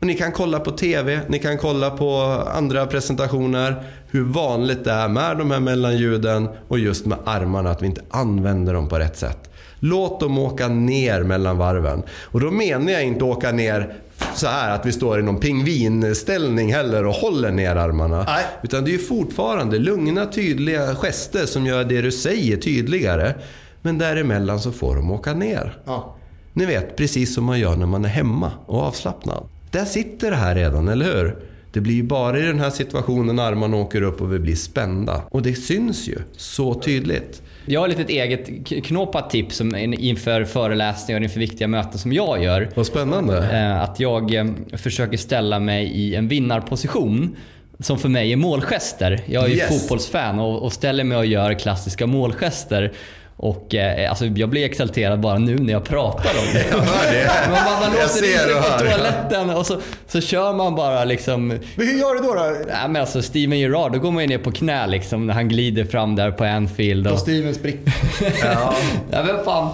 Och 0.00 0.06
ni 0.06 0.14
kan 0.14 0.32
kolla 0.32 0.60
på 0.60 0.70
TV, 0.70 1.20
ni 1.28 1.38
kan 1.38 1.58
kolla 1.58 1.90
på 1.90 2.12
andra 2.54 2.86
presentationer. 2.86 3.84
Hur 4.10 4.24
vanligt 4.24 4.84
det 4.84 4.92
är 4.92 5.08
med 5.08 5.36
de 5.38 5.50
här 5.50 5.60
mellanljuden 5.60 6.48
och 6.68 6.78
just 6.78 7.06
med 7.06 7.18
armarna, 7.24 7.70
att 7.70 7.82
vi 7.82 7.86
inte 7.86 8.02
använder 8.10 8.74
dem 8.74 8.88
på 8.88 8.98
rätt 8.98 9.16
sätt. 9.16 9.50
Låt 9.80 10.20
dem 10.20 10.38
åka 10.38 10.68
ner 10.68 11.22
mellan 11.22 11.58
varven. 11.58 12.02
Och 12.22 12.40
då 12.40 12.50
menar 12.50 12.92
jag 12.92 13.04
inte 13.04 13.24
åka 13.24 13.52
ner 13.52 13.94
så 14.34 14.46
här 14.46 14.74
att 14.74 14.86
vi 14.86 14.92
står 14.92 15.20
i 15.20 15.22
någon 15.22 15.40
pingvinställning 15.40 16.72
heller 16.72 17.06
och 17.06 17.14
håller 17.14 17.50
ner 17.50 17.76
armarna. 17.76 18.24
Nej. 18.28 18.44
Utan 18.62 18.84
det 18.84 18.90
är 18.90 18.92
ju 18.92 18.98
fortfarande 18.98 19.78
lugna, 19.78 20.26
tydliga 20.26 20.94
gester 20.94 21.46
som 21.46 21.66
gör 21.66 21.84
det 21.84 22.02
du 22.02 22.12
säger 22.12 22.56
tydligare. 22.56 23.34
Men 23.82 23.98
däremellan 23.98 24.60
så 24.60 24.72
får 24.72 24.96
de 24.96 25.10
åka 25.10 25.34
ner. 25.34 25.78
Ja. 25.84 26.16
Ni 26.52 26.66
vet, 26.66 26.96
precis 26.96 27.34
som 27.34 27.44
man 27.44 27.60
gör 27.60 27.76
när 27.76 27.86
man 27.86 28.04
är 28.04 28.08
hemma 28.08 28.52
och 28.66 28.82
avslappnad. 28.82 29.48
Där 29.70 29.84
sitter 29.84 30.30
det 30.30 30.36
här 30.36 30.54
redan, 30.54 30.88
eller 30.88 31.04
hur? 31.04 31.36
Det 31.72 31.80
blir 31.80 31.94
ju 31.94 32.02
bara 32.02 32.38
i 32.38 32.42
den 32.42 32.60
här 32.60 32.70
situationen 32.70 33.38
armarna 33.38 33.76
åker 33.76 34.02
upp 34.02 34.20
och 34.20 34.32
vi 34.32 34.38
blir 34.38 34.54
spända. 34.56 35.22
Och 35.30 35.42
det 35.42 35.54
syns 35.54 36.08
ju 36.08 36.18
så 36.36 36.74
tydligt. 36.74 37.42
Jag 37.66 37.80
har 37.80 37.88
ett 37.88 37.98
litet 37.98 38.10
eget 38.10 38.66
knåpat 38.84 39.30
tips 39.30 39.60
inför 39.98 40.44
föreläsningar 40.44 41.20
och 41.20 41.24
inför 41.24 41.40
viktiga 41.40 41.68
möten 41.68 41.98
som 41.98 42.12
jag 42.12 42.42
gör. 42.44 42.70
Vad 42.74 42.86
spännande. 42.86 43.38
Eh, 43.52 43.82
Att 43.82 44.00
jag 44.00 44.34
eh, 44.34 44.46
försöker 44.72 45.16
ställa 45.16 45.58
mig 45.58 45.86
i 45.86 46.14
en 46.14 46.28
vinnarposition. 46.28 47.36
Som 47.78 47.98
för 47.98 48.08
mig 48.08 48.32
är 48.32 48.36
målgester. 48.36 49.20
Jag 49.26 49.44
är 49.44 49.48
ju 49.48 49.54
Yes. 49.54 49.68
fotbollsfan 49.68 50.38
och, 50.38 50.62
och 50.62 50.72
ställer 50.72 51.04
mig 51.04 51.18
och 51.18 51.26
gör 51.26 51.54
klassiska 51.54 52.06
målgester. 52.06 52.92
Och 53.38 53.74
eh, 53.74 54.10
alltså, 54.10 54.24
jag 54.26 54.48
blir 54.48 54.64
exalterad 54.64 55.20
bara 55.20 55.38
nu 55.38 55.56
när 55.58 55.72
jag 55.72 55.84
pratar 55.84 56.30
om 56.30 56.52
det. 56.54 56.64
Jag 56.70 56.78
hör 56.78 57.12
det. 57.12 57.30
Man, 57.50 57.64
man, 57.64 57.80
man 57.80 57.92
låser 58.02 58.32
in 58.32 58.38
sig 58.38 58.54
och 58.54 58.62
på 58.62 58.78
toaletten 58.78 59.50
och 59.50 59.66
så, 59.66 59.80
så 60.06 60.20
kör 60.20 60.52
man 60.52 60.74
bara 60.74 61.04
liksom 61.04 61.46
Men 61.48 61.58
hur 61.86 61.98
gör 61.98 62.14
du 62.14 62.20
då? 62.20 62.34
då? 62.34 62.56
Nej 62.68 62.88
men 62.88 62.96
alltså 62.96 63.22
Steven 63.22 63.58
Gerrard, 63.58 63.92
då 63.92 63.98
går 63.98 64.10
man 64.12 64.22
ju 64.22 64.28
ner 64.28 64.38
på 64.38 64.52
knä 64.52 64.86
liksom 64.86 65.26
när 65.26 65.34
han 65.34 65.48
glider 65.48 65.84
fram 65.84 66.16
där 66.16 66.30
på 66.30 66.44
Anfield. 66.44 67.06
På 67.06 67.12
Och, 67.12 67.18
Stevens 67.18 67.62
brick. 67.62 67.76
Ja. 68.42 68.74
ja 69.10 69.22
men 69.24 69.44
fan. 69.44 69.68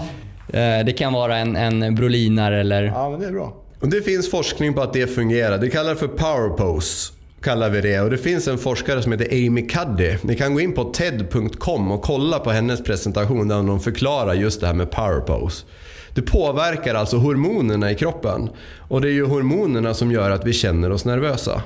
Eh, 0.53 0.85
Det 0.87 0.93
kan 0.99 1.13
vara 1.13 1.37
en, 1.39 1.57
en 1.57 1.95
brolinare 1.95 2.61
eller... 2.61 2.83
Ja, 2.85 3.11
men 3.11 3.21
det 3.21 3.27
är 3.27 3.33
bra. 3.33 3.55
Och 3.81 3.89
det 3.89 4.03
finns 4.03 4.31
forskning 4.31 4.75
på 4.75 4.83
att 4.83 4.93
det 4.93 5.07
fungerar. 5.07 5.59
Det 5.59 5.71
kallas 5.71 5.99
för 5.99 6.09
power 6.09 6.49
pose. 6.57 7.13
Kallar 7.43 7.71
vi 7.71 7.81
det. 7.81 8.01
Och 8.01 8.11
det 8.11 8.19
finns 8.19 8.49
en 8.49 8.59
forskare 8.59 9.03
som 9.03 9.13
heter 9.13 9.47
Amy 9.47 9.67
Cuddy. 9.69 10.17
Ni 10.23 10.37
kan 10.37 10.55
gå 10.55 10.61
in 10.61 10.73
på 10.73 10.85
ted.com 10.85 11.93
och 11.93 12.03
kolla 12.03 12.39
på 12.39 12.51
hennes 12.51 12.83
presentation 12.83 13.49
där 13.49 13.57
hon 13.57 13.81
förklarar 13.81 14.35
just 14.35 14.61
det 14.61 14.67
här 14.67 14.75
med 14.75 14.91
power 14.91 15.21
pose. 15.21 15.65
Det 16.15 16.23
påverkar 16.23 16.95
alltså 16.95 17.17
hormonerna 17.17 17.91
i 17.91 17.95
kroppen. 17.95 18.51
Och 18.89 19.01
det 19.01 19.09
är 19.09 19.13
ju 19.13 19.27
hormonerna 19.27 19.95
som 19.95 20.13
gör 20.13 20.31
att 20.31 20.47
vi 20.47 20.53
känner 20.53 20.93
oss 20.93 21.05
nervösa. 21.05 21.63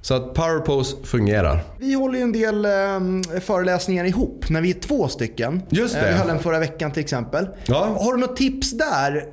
Så 0.00 0.14
att 0.14 0.34
power 0.34 0.58
pose 0.58 0.96
fungerar. 1.04 1.60
Vi 1.78 1.94
håller 1.94 2.18
ju 2.18 2.22
en 2.22 2.32
del 2.32 2.64
eh, 2.64 3.40
föreläsningar 3.40 4.04
ihop 4.04 4.44
när 4.50 4.60
vi 4.60 4.70
är 4.70 4.80
två 4.80 5.08
stycken. 5.08 5.62
Just 5.68 5.94
det. 5.94 6.00
Eh, 6.00 6.06
vi 6.06 6.12
höll 6.12 6.30
en 6.30 6.38
förra 6.38 6.58
veckan 6.58 6.90
till 6.90 7.02
exempel. 7.02 7.48
Ja. 7.66 7.96
Har 8.00 8.12
du 8.14 8.20
något 8.20 8.36
tips 8.36 8.78
där 8.78 9.24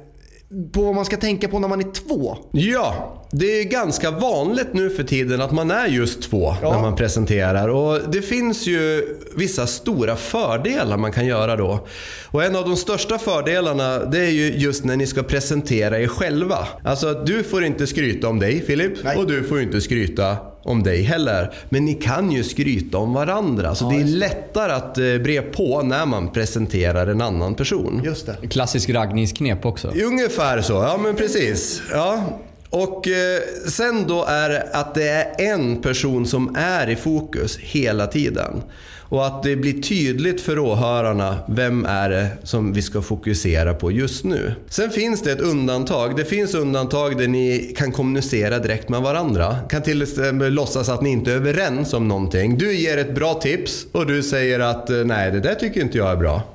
på 0.74 0.82
vad 0.82 0.96
man 0.96 1.06
ska 1.06 1.18
tänka 1.18 1.48
på 1.48 1.60
när 1.60 1.68
man 1.68 1.80
är 1.80 1.92
två? 1.92 2.38
Ja, 2.52 3.25
det 3.32 3.60
är 3.60 3.64
ganska 3.64 4.12
vanligt 4.12 4.74
nu 4.74 4.90
för 4.90 5.04
tiden 5.04 5.42
att 5.42 5.52
man 5.52 5.72
är 5.72 5.88
just 5.88 6.22
två 6.24 6.56
Ja. 6.62 6.72
när 6.74 6.82
man 6.82 6.96
presenterar. 6.96 7.68
Och 7.68 8.00
Det 8.12 8.22
finns 8.22 8.68
ju 8.68 9.04
vissa 9.38 9.68
stora 9.68 10.16
fördelar 10.16 10.98
man 10.98 11.12
kan 11.12 11.26
göra 11.26 11.56
då. 11.56 11.88
Och 12.32 12.44
En 12.44 12.56
av 12.56 12.64
de 12.66 12.76
största 12.78 13.18
fördelarna 13.18 14.00
det 14.00 14.20
är 14.20 14.30
ju 14.32 14.54
just 14.58 14.84
när 14.86 14.96
ni 14.96 15.08
ska 15.08 15.24
presentera 15.24 16.00
er 16.00 16.08
själva. 16.08 16.68
Alltså 16.84 17.14
du 17.14 17.44
får 17.44 17.64
inte 17.64 17.88
skryta 17.88 18.28
om 18.28 18.40
dig 18.40 18.62
Filip 18.68 18.94
Nej. 19.04 19.18
och 19.18 19.28
du 19.28 19.44
får 19.44 19.62
inte 19.62 19.82
skryta 19.82 20.38
om 20.64 20.84
dig 20.84 21.02
heller. 21.02 21.54
Men 21.70 21.86
ni 21.86 21.94
kan 21.94 22.32
ju 22.32 22.44
skryta 22.44 22.98
om 22.98 23.14
varandra. 23.14 23.76
Så 23.76 23.90
det 23.90 23.96
är 23.96 24.04
lättare 24.06 24.72
att 24.72 24.98
eh, 24.98 25.04
bre 25.24 25.42
på 25.42 25.82
när 25.82 26.06
man 26.06 26.32
presenterar 26.32 27.08
en 27.08 27.22
annan 27.22 27.56
person. 27.56 28.02
Just 28.06 28.26
det. 28.26 28.48
Klassisk 28.48 28.90
raggningsknep 28.90 29.66
också. 29.66 29.88
Ungefär 30.06 30.62
så, 30.62 30.74
ja 30.74 31.00
men 31.04 31.16
precis. 31.16 31.82
Ja. 31.92 32.40
Och 32.76 33.08
eh, 33.08 33.42
sen 33.68 34.08
då 34.08 34.26
är 34.26 34.50
det 34.50 34.70
att 34.74 34.96
det 34.96 35.10
är 35.10 35.54
en 35.54 35.82
person 35.82 36.26
som 36.26 36.56
är 36.60 36.90
i 36.90 36.96
fokus 36.96 37.58
hela 37.58 38.08
tiden. 38.08 38.62
Och 39.10 39.26
att 39.26 39.44
det 39.44 39.56
blir 39.56 39.82
tydligt 39.82 40.42
för 40.42 40.60
åhörarna 40.60 41.38
vem 41.48 41.86
är 41.86 42.10
det 42.10 42.28
som 42.44 42.74
vi 42.74 42.82
ska 42.82 43.02
fokusera 43.02 43.74
på 43.74 43.92
just 43.92 44.24
nu. 44.24 44.56
Sen 44.70 44.90
finns 44.90 45.22
det 45.22 45.32
ett 45.32 45.42
undantag. 45.42 46.16
Det 46.16 46.26
finns 46.26 46.54
undantag 46.54 47.18
där 47.18 47.28
ni 47.28 47.74
kan 47.78 47.92
kommunicera 47.92 48.60
direkt 48.60 48.90
med 48.90 49.02
varandra. 49.02 49.56
Kan 49.70 49.82
till 49.82 50.02
exempel 50.02 50.54
låtsas 50.54 50.90
att 50.90 51.02
ni 51.02 51.10
inte 51.10 51.32
är 51.32 51.36
överens 51.36 51.94
om 51.94 52.08
någonting. 52.08 52.58
Du 52.58 52.74
ger 52.74 52.98
ett 52.98 53.16
bra 53.16 53.34
tips 53.34 53.86
och 53.92 54.06
du 54.06 54.24
säger 54.24 54.60
att 54.60 54.90
eh, 54.90 54.98
nej 54.98 55.32
det 55.32 55.40
där 55.40 55.56
tycker 55.56 55.82
inte 55.82 55.98
jag 55.98 56.12
är 56.12 56.16
bra. 56.16 56.55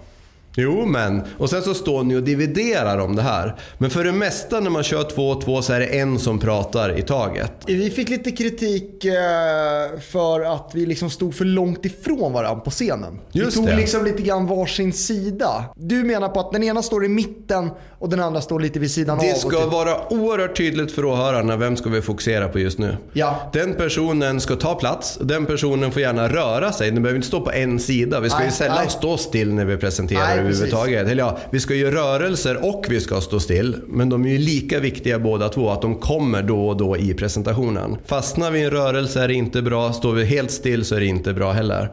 Jo, 0.56 0.86
men. 0.86 1.22
Och 1.38 1.50
sen 1.50 1.62
så 1.62 1.74
står 1.74 2.04
ni 2.04 2.16
och 2.16 2.22
dividerar 2.22 2.98
om 2.98 3.16
det 3.16 3.22
här. 3.22 3.56
Men 3.78 3.90
för 3.90 4.04
det 4.04 4.12
mesta 4.12 4.60
när 4.60 4.70
man 4.70 4.82
kör 4.82 5.02
två 5.04 5.28
och 5.30 5.40
två 5.44 5.62
så 5.62 5.72
är 5.72 5.80
det 5.80 5.86
en 5.86 6.18
som 6.18 6.38
pratar 6.38 6.98
i 6.98 7.02
taget. 7.02 7.52
Vi 7.66 7.90
fick 7.90 8.08
lite 8.08 8.30
kritik 8.30 9.04
eh, 9.04 10.00
för 10.00 10.40
att 10.40 10.70
vi 10.74 10.86
liksom 10.86 11.10
stod 11.10 11.34
för 11.34 11.44
långt 11.44 11.84
ifrån 11.84 12.32
varandra 12.32 12.60
på 12.60 12.70
scenen. 12.70 13.18
Just 13.32 13.52
vi 13.56 13.60
tog 13.60 13.66
det. 13.66 13.76
liksom 13.76 14.04
lite 14.04 14.22
grann 14.22 14.46
varsin 14.46 14.92
sida. 14.92 15.64
Du 15.76 16.04
menar 16.04 16.28
på 16.28 16.40
att 16.40 16.52
den 16.52 16.62
ena 16.62 16.82
står 16.82 17.04
i 17.04 17.08
mitten 17.08 17.70
och 17.98 18.08
den 18.08 18.20
andra 18.20 18.40
står 18.40 18.60
lite 18.60 18.78
vid 18.78 18.90
sidan 18.90 19.18
av. 19.18 19.24
Det 19.24 19.34
ska 19.38 19.50
typ- 19.62 19.72
vara 19.72 20.12
oerhört 20.12 20.56
tydligt 20.56 20.92
för 20.92 21.04
åhörarna 21.04 21.56
vem 21.56 21.76
ska 21.76 21.90
vi 21.90 22.02
fokusera 22.02 22.48
på 22.48 22.58
just 22.58 22.78
nu. 22.78 22.96
Ja. 23.12 23.50
Den 23.52 23.74
personen 23.74 24.40
ska 24.40 24.56
ta 24.56 24.74
plats. 24.74 25.18
Den 25.20 25.46
personen 25.46 25.92
får 25.92 26.02
gärna 26.02 26.28
röra 26.28 26.72
sig. 26.72 26.90
Den 26.90 27.02
behöver 27.02 27.16
inte 27.16 27.28
stå 27.28 27.40
på 27.40 27.52
en 27.52 27.78
sida. 27.78 28.20
Vi 28.20 28.28
ska 28.28 28.38
Nej, 28.38 28.46
ju 28.46 28.52
sällan 28.52 28.76
nej. 28.80 28.90
stå 28.90 29.16
still 29.16 29.54
när 29.54 29.64
vi 29.64 29.76
presenterar 29.76 30.36
Nej, 30.36 30.39
överhuvudtaget. 30.40 31.08
Eller 31.08 31.22
ja, 31.22 31.38
vi 31.50 31.60
ska 31.60 31.74
ju 31.74 31.90
rörelser 31.90 32.68
och 32.68 32.86
vi 32.88 33.00
ska 33.00 33.20
stå 33.20 33.40
still. 33.40 33.76
Men 33.86 34.08
de 34.08 34.24
är 34.24 34.28
ju 34.28 34.38
lika 34.38 34.80
viktiga 34.80 35.18
båda 35.18 35.48
två. 35.48 35.70
Att 35.70 35.82
de 35.82 35.98
kommer 35.98 36.42
då 36.42 36.68
och 36.68 36.76
då 36.76 36.96
i 36.96 37.14
presentationen. 37.14 37.96
Fastnar 38.06 38.50
vi 38.50 38.58
i 38.58 38.62
en 38.62 38.70
rörelse 38.70 39.22
är 39.22 39.28
det 39.28 39.34
inte 39.34 39.62
bra. 39.62 39.92
Står 39.92 40.12
vi 40.12 40.24
helt 40.24 40.50
still 40.50 40.84
så 40.84 40.94
är 40.94 41.00
det 41.00 41.06
inte 41.06 41.32
bra 41.32 41.52
heller. 41.52 41.90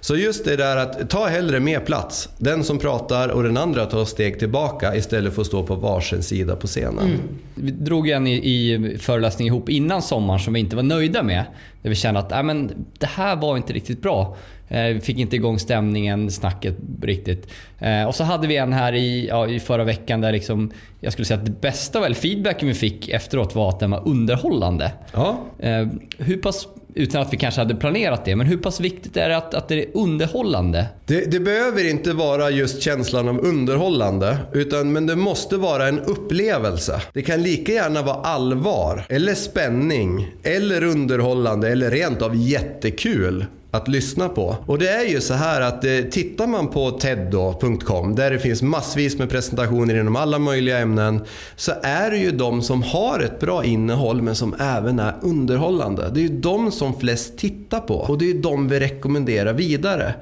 Så 0.00 0.16
just 0.16 0.44
det 0.44 0.56
där 0.56 0.76
att 0.76 1.10
ta 1.10 1.26
hellre 1.26 1.60
mer 1.60 1.80
plats. 1.80 2.28
Den 2.38 2.64
som 2.64 2.78
pratar 2.78 3.28
och 3.28 3.42
den 3.42 3.56
andra 3.56 3.86
tar 3.86 4.04
steg 4.04 4.38
tillbaka 4.38 4.96
istället 4.96 5.34
för 5.34 5.40
att 5.40 5.46
stå 5.46 5.62
på 5.62 5.74
varsin 5.74 6.22
sida 6.22 6.56
på 6.56 6.66
scenen. 6.66 7.18
Vi 7.54 7.70
drog 7.70 8.08
en 8.08 8.26
i, 8.26 8.32
i 8.32 8.98
föreläsning 8.98 9.48
ihop 9.48 9.68
innan 9.68 10.02
sommaren 10.02 10.40
som 10.40 10.52
vi 10.54 10.60
inte 10.60 10.76
var 10.76 10.82
nöjda 10.82 11.22
med. 11.22 11.44
Där 11.86 11.90
vi 11.90 11.96
kände 11.96 12.20
att 12.20 12.32
äh, 12.32 12.42
men, 12.42 12.86
det 12.98 13.06
här 13.06 13.36
var 13.36 13.56
inte 13.56 13.72
riktigt 13.72 14.02
bra. 14.02 14.36
Eh, 14.68 14.82
vi 14.82 15.00
fick 15.00 15.18
inte 15.18 15.36
igång 15.36 15.58
stämningen, 15.58 16.30
snacket 16.30 16.76
riktigt. 17.02 17.48
Eh, 17.78 18.04
och 18.04 18.14
så 18.14 18.24
hade 18.24 18.46
vi 18.46 18.56
en 18.56 18.72
här 18.72 18.92
i, 18.92 19.28
ja, 19.28 19.48
i 19.48 19.60
förra 19.60 19.84
veckan 19.84 20.20
där 20.20 20.32
liksom, 20.32 20.70
jag 21.00 21.12
skulle 21.12 21.26
säga 21.26 21.38
att 21.38 21.46
det 21.46 21.60
bästa, 21.60 22.06
eller 22.06 22.16
feedbacken 22.16 22.68
vi 22.68 22.74
fick 22.74 23.08
efteråt 23.08 23.54
var 23.54 23.68
att 23.68 23.80
den 23.80 23.90
var 23.90 24.08
underhållande. 24.08 24.92
Ja, 25.12 25.38
Eh, 25.58 25.86
hur 26.18 26.36
pass, 26.36 26.68
utan 26.96 27.22
att 27.22 27.32
vi 27.32 27.36
kanske 27.36 27.60
hade 27.60 27.74
planerat 27.74 28.24
det, 28.24 28.36
men 28.36 28.46
hur 28.46 28.56
pass 28.56 28.80
viktigt 28.80 29.16
är 29.16 29.28
det 29.28 29.36
att, 29.36 29.54
att 29.54 29.68
det 29.68 29.82
är 29.82 29.86
underhållande? 29.94 30.86
Det, 31.06 31.30
det 31.30 31.40
behöver 31.40 31.90
inte 31.90 32.12
vara 32.12 32.50
just 32.50 32.82
känslan 32.82 33.28
av 33.28 33.40
underhållande, 33.40 34.38
utan, 34.52 34.92
men 34.92 35.06
det 35.06 35.16
måste 35.16 35.56
vara 35.56 35.88
en 35.88 36.00
upplevelse. 36.00 37.02
Det 37.12 37.22
kan 37.22 37.42
lika 37.42 37.72
gärna 37.72 38.02
vara 38.02 38.16
allvar, 38.16 39.04
eller 39.08 39.34
spänning, 39.34 40.28
eller 40.42 40.84
underhållande, 40.84 41.68
eller 41.68 41.90
rent 41.90 42.22
av 42.22 42.36
jättekul 42.36 43.44
att 43.76 43.88
lyssna 43.88 44.28
på. 44.28 44.56
Och 44.66 44.78
det 44.78 44.88
är 44.88 45.04
ju 45.04 45.20
så 45.20 45.34
här 45.34 45.60
att 45.60 45.84
eh, 45.84 45.98
tittar 46.10 46.46
man 46.46 46.68
på 46.68 46.90
ted.com 46.90 48.14
där 48.14 48.30
det 48.30 48.38
finns 48.38 48.62
massvis 48.62 49.18
med 49.18 49.30
presentationer 49.30 50.00
inom 50.00 50.16
alla 50.16 50.38
möjliga 50.38 50.78
ämnen 50.78 51.24
så 51.56 51.72
är 51.82 52.10
det 52.10 52.18
ju 52.18 52.30
de 52.30 52.62
som 52.62 52.82
har 52.82 53.20
ett 53.20 53.40
bra 53.40 53.64
innehåll 53.64 54.22
men 54.22 54.34
som 54.34 54.54
även 54.60 54.98
är 54.98 55.14
underhållande. 55.22 56.10
Det 56.14 56.20
är 56.20 56.22
ju 56.22 56.40
de 56.40 56.72
som 56.72 57.00
flest 57.00 57.38
tittar 57.38 57.80
på 57.80 57.94
och 57.94 58.18
det 58.18 58.24
är 58.24 58.34
ju 58.34 58.40
de 58.40 58.68
vi 58.68 58.80
rekommenderar 58.80 59.52
vidare. 59.52 60.14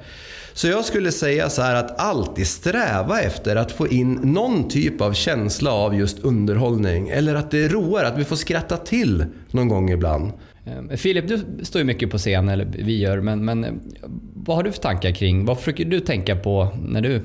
Så 0.55 0.67
jag 0.67 0.85
skulle 0.85 1.11
säga 1.11 1.49
så 1.49 1.61
här 1.61 1.75
att 1.75 1.99
alltid 1.99 2.47
sträva 2.47 3.21
efter 3.21 3.55
att 3.55 3.71
få 3.71 3.87
in 3.87 4.13
någon 4.13 4.69
typ 4.69 5.01
av 5.01 5.13
känsla 5.13 5.71
av 5.71 5.95
just 5.95 6.19
underhållning. 6.19 7.09
Eller 7.09 7.35
att 7.35 7.51
det 7.51 7.67
roar, 7.67 8.03
att 8.03 8.17
vi 8.17 8.25
får 8.25 8.35
skratta 8.35 8.77
till 8.77 9.25
någon 9.51 9.67
gång 9.67 9.91
ibland. 9.91 10.31
Ehm, 10.65 10.97
Filip, 10.97 11.27
du 11.27 11.65
står 11.65 11.79
ju 11.79 11.85
mycket 11.85 12.09
på 12.09 12.17
scen, 12.17 12.49
eller 12.49 12.65
vi 12.65 12.99
gör, 12.99 13.21
men, 13.21 13.45
men 13.45 13.63
eh, 13.63 13.73
vad 14.33 14.57
har 14.57 14.63
du 14.63 14.71
för 14.71 14.81
tankar 14.81 15.11
kring, 15.11 15.45
vad 15.45 15.59
försöker 15.59 15.85
du 15.85 15.99
tänka 15.99 16.35
på 16.35 16.69
när 16.87 17.01
du 17.01 17.21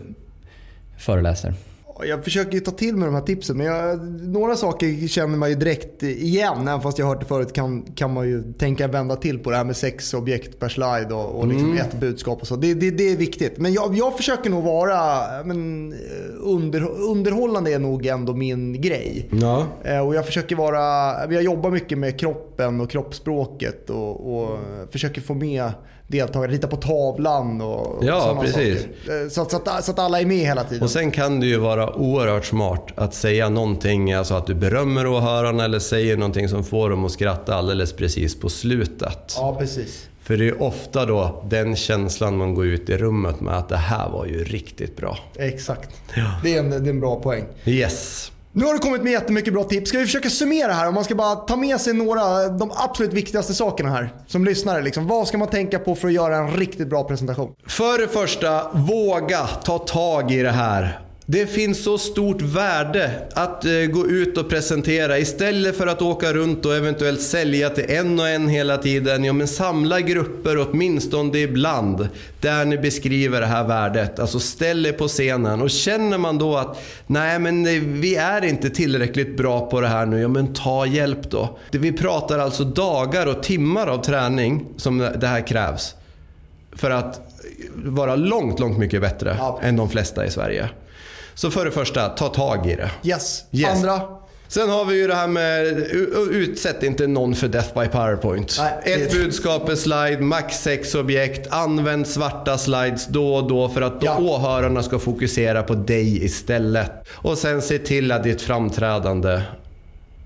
föreläser? 0.98 1.54
Jag 2.04 2.24
försöker 2.24 2.52
ju 2.52 2.60
ta 2.60 2.70
till 2.70 2.96
mig 2.96 3.06
de 3.06 3.14
här 3.14 3.22
tipsen 3.22 3.56
men 3.56 3.66
jag, 3.66 4.00
några 4.22 4.56
saker 4.56 5.08
känner 5.08 5.36
man 5.36 5.48
ju 5.48 5.54
direkt 5.54 6.02
igen. 6.02 6.68
Även 6.68 6.80
fast 6.80 6.98
jag 6.98 7.06
har 7.06 7.14
hört 7.14 7.20
det 7.22 7.26
förut 7.28 7.52
kan, 7.52 7.82
kan 7.82 8.12
man 8.12 8.28
ju 8.28 8.52
tänka 8.52 8.88
vända 8.88 9.16
till 9.16 9.38
på 9.38 9.50
det 9.50 9.56
här 9.56 9.64
med 9.64 9.76
sex 9.76 10.14
objekt 10.14 10.58
per 10.58 10.68
slide 10.68 11.14
och, 11.14 11.40
och 11.40 11.46
liksom 11.48 11.76
ett 11.76 12.00
budskap 12.00 12.40
och 12.40 12.46
så. 12.46 12.56
Det, 12.56 12.74
det, 12.74 12.90
det 12.90 13.12
är 13.12 13.16
viktigt. 13.16 13.58
Men 13.58 13.72
jag, 13.72 13.96
jag 13.96 14.16
försöker 14.16 14.50
nog 14.50 14.64
vara 14.64 14.96
men, 15.44 15.94
under, 16.40 16.88
underhållande 17.10 17.72
är 17.72 17.78
nog 17.78 18.06
ändå 18.06 18.34
min 18.34 18.80
grej. 18.80 19.28
Ja. 19.40 19.66
Eh, 19.84 19.98
Och 20.06 20.14
jag 20.14 20.26
försöker 20.26 20.56
vara, 20.56 20.78
jag 21.32 21.42
jobbar 21.42 21.70
mycket 21.70 21.98
med 21.98 22.20
kroppen 22.20 22.80
och 22.80 22.90
kroppsspråket 22.90 23.90
och, 23.90 24.34
och 24.42 24.58
försöker 24.90 25.20
få 25.20 25.34
med 25.34 25.70
deltagare, 26.10 26.52
rita 26.52 26.66
på 26.66 26.76
tavlan 26.76 27.60
och, 27.60 27.86
och 27.98 28.04
Ja, 28.04 28.20
sådana 28.20 28.40
precis. 28.40 28.78
saker. 28.80 29.22
Eh, 29.22 29.28
Så 29.28 29.42
att, 29.42 29.50
så, 29.50 29.56
att, 29.56 29.84
så 29.84 29.90
att 29.92 29.98
alla 29.98 30.20
är 30.20 30.26
med 30.26 30.36
hela 30.46 30.64
tiden. 30.64 30.82
Och 30.82 30.90
sen 30.90 31.10
kan 31.10 31.40
det 31.40 31.46
ju 31.46 31.56
vara 31.56 31.96
oerhört 31.96 32.44
smart 32.44 32.86
att 32.94 33.14
säga 33.14 33.48
någonting, 33.48 34.12
alltså 34.12 34.34
att 34.34 34.46
du 34.46 34.54
berömmer 34.54 35.06
åhörarna 35.06 35.64
eller 35.64 35.78
säger 35.78 36.16
någonting 36.16 36.48
som 36.48 36.64
får 36.64 36.90
dem 36.90 37.04
att 37.04 37.12
skratta 37.12 37.54
alldeles 37.54 37.92
precis 37.92 38.40
på 38.40 38.48
slutet. 38.48 39.34
Ja, 39.36 39.56
precis. 39.58 40.06
För 40.22 40.36
det 40.36 40.48
är 40.48 40.62
ofta 40.62 41.06
då 41.06 41.42
den 41.48 41.76
känslan 41.76 42.36
man 42.36 42.54
går 42.54 42.66
ut 42.66 42.88
i 42.88 42.96
rummet 42.96 43.40
med 43.40 43.56
att 43.58 43.68
det 43.68 43.76
här 43.76 44.08
var 44.10 44.26
ju 44.26 44.44
riktigt 44.44 44.96
bra. 44.96 45.18
Exakt. 45.38 45.90
Ja. 46.16 46.40
Det, 46.42 46.54
är 46.54 46.58
en, 46.58 46.70
det 46.70 46.76
är 46.76 46.88
en 46.90 47.00
bra 47.00 47.20
poäng. 47.20 47.44
Yes. 47.64 48.32
Nu 48.52 48.64
har 48.64 48.72
du 48.72 48.78
kommit 48.78 49.02
med 49.02 49.12
jättemycket 49.12 49.52
bra 49.52 49.64
tips. 49.64 49.88
Ska 49.88 49.98
vi 49.98 50.04
försöka 50.04 50.30
summera 50.30 50.72
här? 50.72 50.88
Om 50.88 50.94
man 50.94 51.04
ska 51.04 51.14
bara 51.14 51.36
ta 51.36 51.56
med 51.56 51.80
sig 51.80 51.94
några, 51.94 52.48
de 52.48 52.70
absolut 52.74 53.12
viktigaste 53.12 53.54
sakerna 53.54 53.90
här. 53.90 54.14
Som 54.26 54.44
lyssnare. 54.44 54.82
Liksom. 54.82 55.06
Vad 55.06 55.28
ska 55.28 55.38
man 55.38 55.48
tänka 55.48 55.78
på 55.78 55.94
för 55.94 56.08
att 56.08 56.14
göra 56.14 56.36
en 56.36 56.50
riktigt 56.50 56.88
bra 56.88 57.04
presentation? 57.04 57.54
För 57.66 57.98
det 57.98 58.08
första, 58.08 58.70
våga 58.72 59.46
ta 59.46 59.78
tag 59.78 60.30
i 60.30 60.42
det 60.42 60.50
här. 60.50 61.00
Det 61.32 61.46
finns 61.46 61.84
så 61.84 61.98
stort 61.98 62.42
värde 62.42 63.10
att 63.32 63.64
eh, 63.64 63.72
gå 63.72 64.06
ut 64.06 64.38
och 64.38 64.48
presentera 64.50 65.18
istället 65.18 65.76
för 65.76 65.86
att 65.86 66.02
åka 66.02 66.32
runt 66.32 66.66
och 66.66 66.74
eventuellt 66.74 67.22
sälja 67.22 67.70
till 67.70 67.84
en 67.90 68.20
och 68.20 68.28
en 68.28 68.48
hela 68.48 68.78
tiden. 68.78 69.24
Ja, 69.24 69.32
men 69.32 69.48
samla 69.48 70.00
grupper 70.00 70.68
åtminstone 70.70 71.38
ibland 71.38 72.08
där 72.40 72.64
ni 72.64 72.78
beskriver 72.78 73.40
det 73.40 73.46
här 73.46 73.64
värdet. 73.64 74.18
Alltså 74.18 74.40
ställ 74.40 74.86
er 74.86 74.92
på 74.92 75.08
scenen 75.08 75.62
och 75.62 75.70
känner 75.70 76.18
man 76.18 76.38
då 76.38 76.56
att 76.56 76.82
nej 77.06 77.38
men 77.38 77.64
vi 78.00 78.16
är 78.16 78.44
inte 78.44 78.70
tillräckligt 78.70 79.36
bra 79.36 79.70
på 79.70 79.80
det 79.80 79.88
här 79.88 80.06
nu, 80.06 80.20
ja 80.20 80.28
men 80.28 80.54
ta 80.54 80.86
hjälp 80.86 81.30
då. 81.30 81.58
Vi 81.70 81.92
pratar 81.92 82.38
alltså 82.38 82.64
dagar 82.64 83.26
och 83.26 83.42
timmar 83.42 83.86
av 83.86 84.02
träning 84.04 84.66
som 84.76 84.98
det 84.98 85.26
här 85.26 85.46
krävs 85.46 85.94
för 86.72 86.90
att 86.90 87.20
vara 87.74 88.16
långt, 88.16 88.60
långt 88.60 88.78
mycket 88.78 89.00
bättre 89.00 89.36
Ja. 89.38 89.60
än 89.62 89.76
de 89.76 89.90
flesta 89.90 90.26
i 90.26 90.30
Sverige. 90.30 90.68
Så 91.40 91.50
för 91.50 91.64
det 91.64 91.70
första, 91.70 92.08
ta 92.08 92.28
tag 92.28 92.66
i 92.66 92.76
det. 92.76 92.90
Yes. 93.04 93.44
Yes. 93.52 93.68
Andra? 93.76 94.00
Sen 94.48 94.70
har 94.70 94.84
vi 94.84 94.96
ju 95.00 95.06
det 95.06 95.14
här 95.14 95.26
med 95.28 95.66
utsätt 96.30 96.82
inte 96.82 97.06
någon 97.06 97.34
för 97.34 97.48
Death 97.48 97.80
by 97.80 97.86
PowerPoint. 97.88 98.56
Nej, 98.84 98.94
Ett 98.94 99.12
budskap 99.12 99.66
per 99.66 99.74
slide, 99.74 100.20
max 100.20 100.56
sex 100.56 100.94
objekt. 100.94 101.46
Använd 101.50 102.06
svarta 102.06 102.58
slides 102.58 103.06
då 103.06 103.34
och 103.34 103.48
då 103.48 103.68
för 103.68 103.82
att 103.82 103.98
Ja. 104.00 104.18
åhörarna 104.18 104.82
ska 104.82 104.98
fokusera 104.98 105.62
på 105.62 105.74
dig 105.74 106.24
istället. 106.24 106.92
Och 107.12 107.38
sen 107.38 107.62
se 107.62 107.78
till 107.78 108.12
att 108.12 108.22
ditt 108.22 108.42
framträdande 108.42 109.42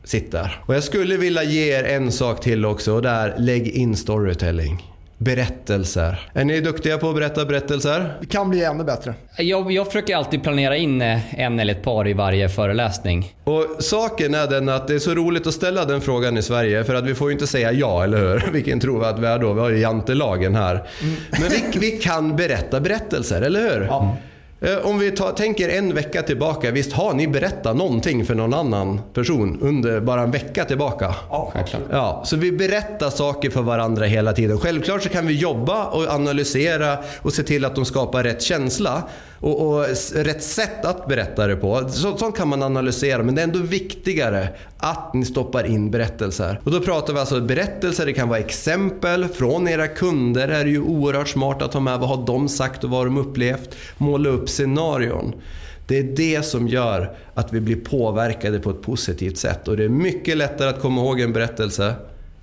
sitter. 0.05 0.63
Och 0.67 0.75
jag 0.75 0.85
skulle 0.85 1.17
vilja 1.17 1.43
ge 1.43 1.73
er 1.79 1.85
en 1.85 2.13
sak 2.13 2.41
till 2.41 2.65
också 2.67 2.93
och 2.93 3.03
det 3.03 3.09
är 3.09 3.35
lägg 3.39 3.69
in 3.69 3.97
storytelling. 3.97 4.94
Berättelser. 5.25 6.31
Är 6.33 6.45
ni 6.45 6.61
duktiga 6.61 6.99
på 6.99 7.09
att 7.09 7.15
berätta 7.15 7.45
berättelser? 7.45 8.15
Det 8.21 8.27
kan 8.27 8.51
bli 8.51 8.65
ännu 8.65 8.85
bättre. 8.85 9.15
Jag, 9.37 9.73
jag 9.73 9.87
försöker 9.87 10.17
alltid 10.17 10.43
planera 10.43 10.77
in 10.77 11.03
eh, 11.03 11.41
en 11.41 11.61
eller 11.61 11.75
ett 11.75 11.83
par 11.83 12.09
i 12.09 12.13
varje 12.13 12.49
föreläsning. 12.49 13.35
Och 13.45 13.67
saken 13.79 14.35
är 14.35 14.47
den 14.47 14.69
att 14.69 14.89
det 14.89 14.95
är 14.95 14.99
så 14.99 15.15
roligt 15.15 15.47
att 15.47 15.55
ställa 15.55 15.85
den 15.85 16.01
frågan 16.01 16.39
i 16.39 16.43
Sverige 16.43 16.85
för 16.85 16.95
att 16.95 17.05
vi 17.05 17.15
får 17.15 17.29
ju 17.29 17.33
inte 17.33 17.47
säga 17.47 17.73
ja, 17.73 18.05
eller 18.05 18.19
hur? 18.19 18.45
Vilken 18.53 18.81
tror 18.81 19.01
vi 19.01 19.07
att 19.07 19.19
vi 19.19 19.27
är 19.27 19.39
då? 19.39 19.53
Vi 19.53 19.61
har 19.61 19.71
ju 19.71 19.79
jantelagen 19.79 20.55
här. 20.55 20.83
Men 21.31 21.49
vi, 21.51 21.79
vi 21.79 21.91
kan 21.91 22.37
berätta 22.37 22.81
berättelser, 22.81 23.43
eller 23.43 23.61
hur? 23.61 23.85
Ja. 23.85 24.17
Eh, 24.61 24.87
Om 24.87 24.99
vi 24.99 25.11
tar, 25.11 25.33
tänker 25.33 25.69
en 25.69 25.95
vecka 25.95 26.23
tillbaka, 26.23 26.71
visst 26.71 26.93
har 26.93 27.15
ni 27.15 27.29
berättat 27.29 27.77
någonting 27.77 28.25
för 28.25 28.35
någon 28.35 28.55
annan 28.55 29.01
person 29.15 29.59
under 29.63 30.01
bara 30.01 30.21
en 30.23 30.31
vecka 30.31 30.65
tillbaka? 30.65 31.15
Ja, 31.31 31.51
Självklart. 31.55 31.83
Ja, 31.91 32.23
så 32.27 32.37
vi 32.37 32.53
berättar 32.53 33.11
saker 33.11 33.51
för 33.51 33.63
varandra 33.63 34.05
hela 34.05 34.33
tiden. 34.33 34.59
Självklart 34.61 35.03
så 35.03 35.09
kan 35.09 35.27
vi 35.27 35.35
jobba 35.35 35.85
och 35.85 36.09
analysera 36.09 36.99
och 37.23 37.33
se 37.33 37.43
till 37.43 37.65
att 37.65 37.75
de 37.75 37.85
skapar 37.85 38.23
rätt 38.23 38.43
känsla 38.43 39.03
och, 39.45 39.61
och 39.61 39.85
rätt 40.15 40.43
sätt 40.43 40.85
att 40.85 41.09
berätta 41.09 41.47
det 41.47 41.57
på. 41.57 41.89
Så, 41.89 42.17
sånt 42.17 42.37
kan 42.37 42.49
man 42.49 42.63
analysera, 42.63 43.23
men 43.23 43.35
det 43.35 43.41
är 43.41 43.45
ändå 43.45 43.59
viktigare 43.59 44.49
att 44.79 45.15
ni 45.15 45.25
stoppar 45.25 45.67
in 45.67 45.91
berättelser. 45.91 46.61
Och 46.65 46.71
då 46.71 46.81
pratar 46.81 47.13
vi 47.13 47.21
alltså 47.21 47.41
berättelser, 47.41 48.07
det 48.07 48.13
kan 48.13 48.29
vara 48.29 48.39
exempel 48.39 49.29
från 49.29 49.69
era 49.69 49.89
kunder. 49.89 50.49
Det 50.49 50.57
är 50.57 50.65
ju 50.65 50.81
oerhört 50.81 51.29
smart 51.29 51.63
att 51.63 51.73
ta 51.73 51.81
med 51.81 51.99
vad 51.99 52.09
har 52.09 52.27
de 52.27 52.49
sagt 52.49 52.85
och 52.85 52.91
vad 52.91 53.01
har 53.01 53.05
de 53.05 53.19
upplevt. 53.19 53.77
Måla 53.99 54.29
upp 54.29 54.49
scenarion. 54.49 55.35
Det 55.87 55.99
är 55.99 56.03
det 56.03 56.43
som 56.45 56.69
gör 56.69 57.17
att 57.35 57.53
vi 57.53 57.61
blir 57.61 57.77
påverkade 57.77 58.59
på 58.61 58.71
ett 58.71 58.83
positivt 58.83 59.39
sätt. 59.39 59.69
Och 59.69 59.77
det 59.77 59.85
är 59.85 59.89
mycket 59.89 60.37
lättare 60.37 60.69
att 60.69 60.81
komma 60.81 61.01
ihåg 61.01 61.21
en 61.21 61.33
berättelse 61.33 61.95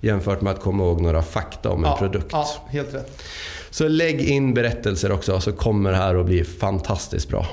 jämfört 0.02 0.42
med 0.42 0.54
att 0.54 0.60
komma 0.60 0.84
ihåg 0.84 1.02
några 1.02 1.22
fakta 1.22 1.70
om 1.70 1.84
en 1.84 1.90
Ja, 1.90 1.98
produkt. 1.98 2.28
Ja, 2.32 2.48
helt 2.70 2.94
rätt. 2.94 3.22
Så 3.72 3.88
lägg 3.88 4.22
in 4.22 4.54
berättelser 4.54 5.12
också 5.12 5.40
så 5.40 5.52
kommer 5.52 5.92
det 5.92 5.98
här 5.98 6.16
att 6.16 6.26
bli 6.26 6.44
fantastiskt 6.44 7.30
bra. 7.30 7.48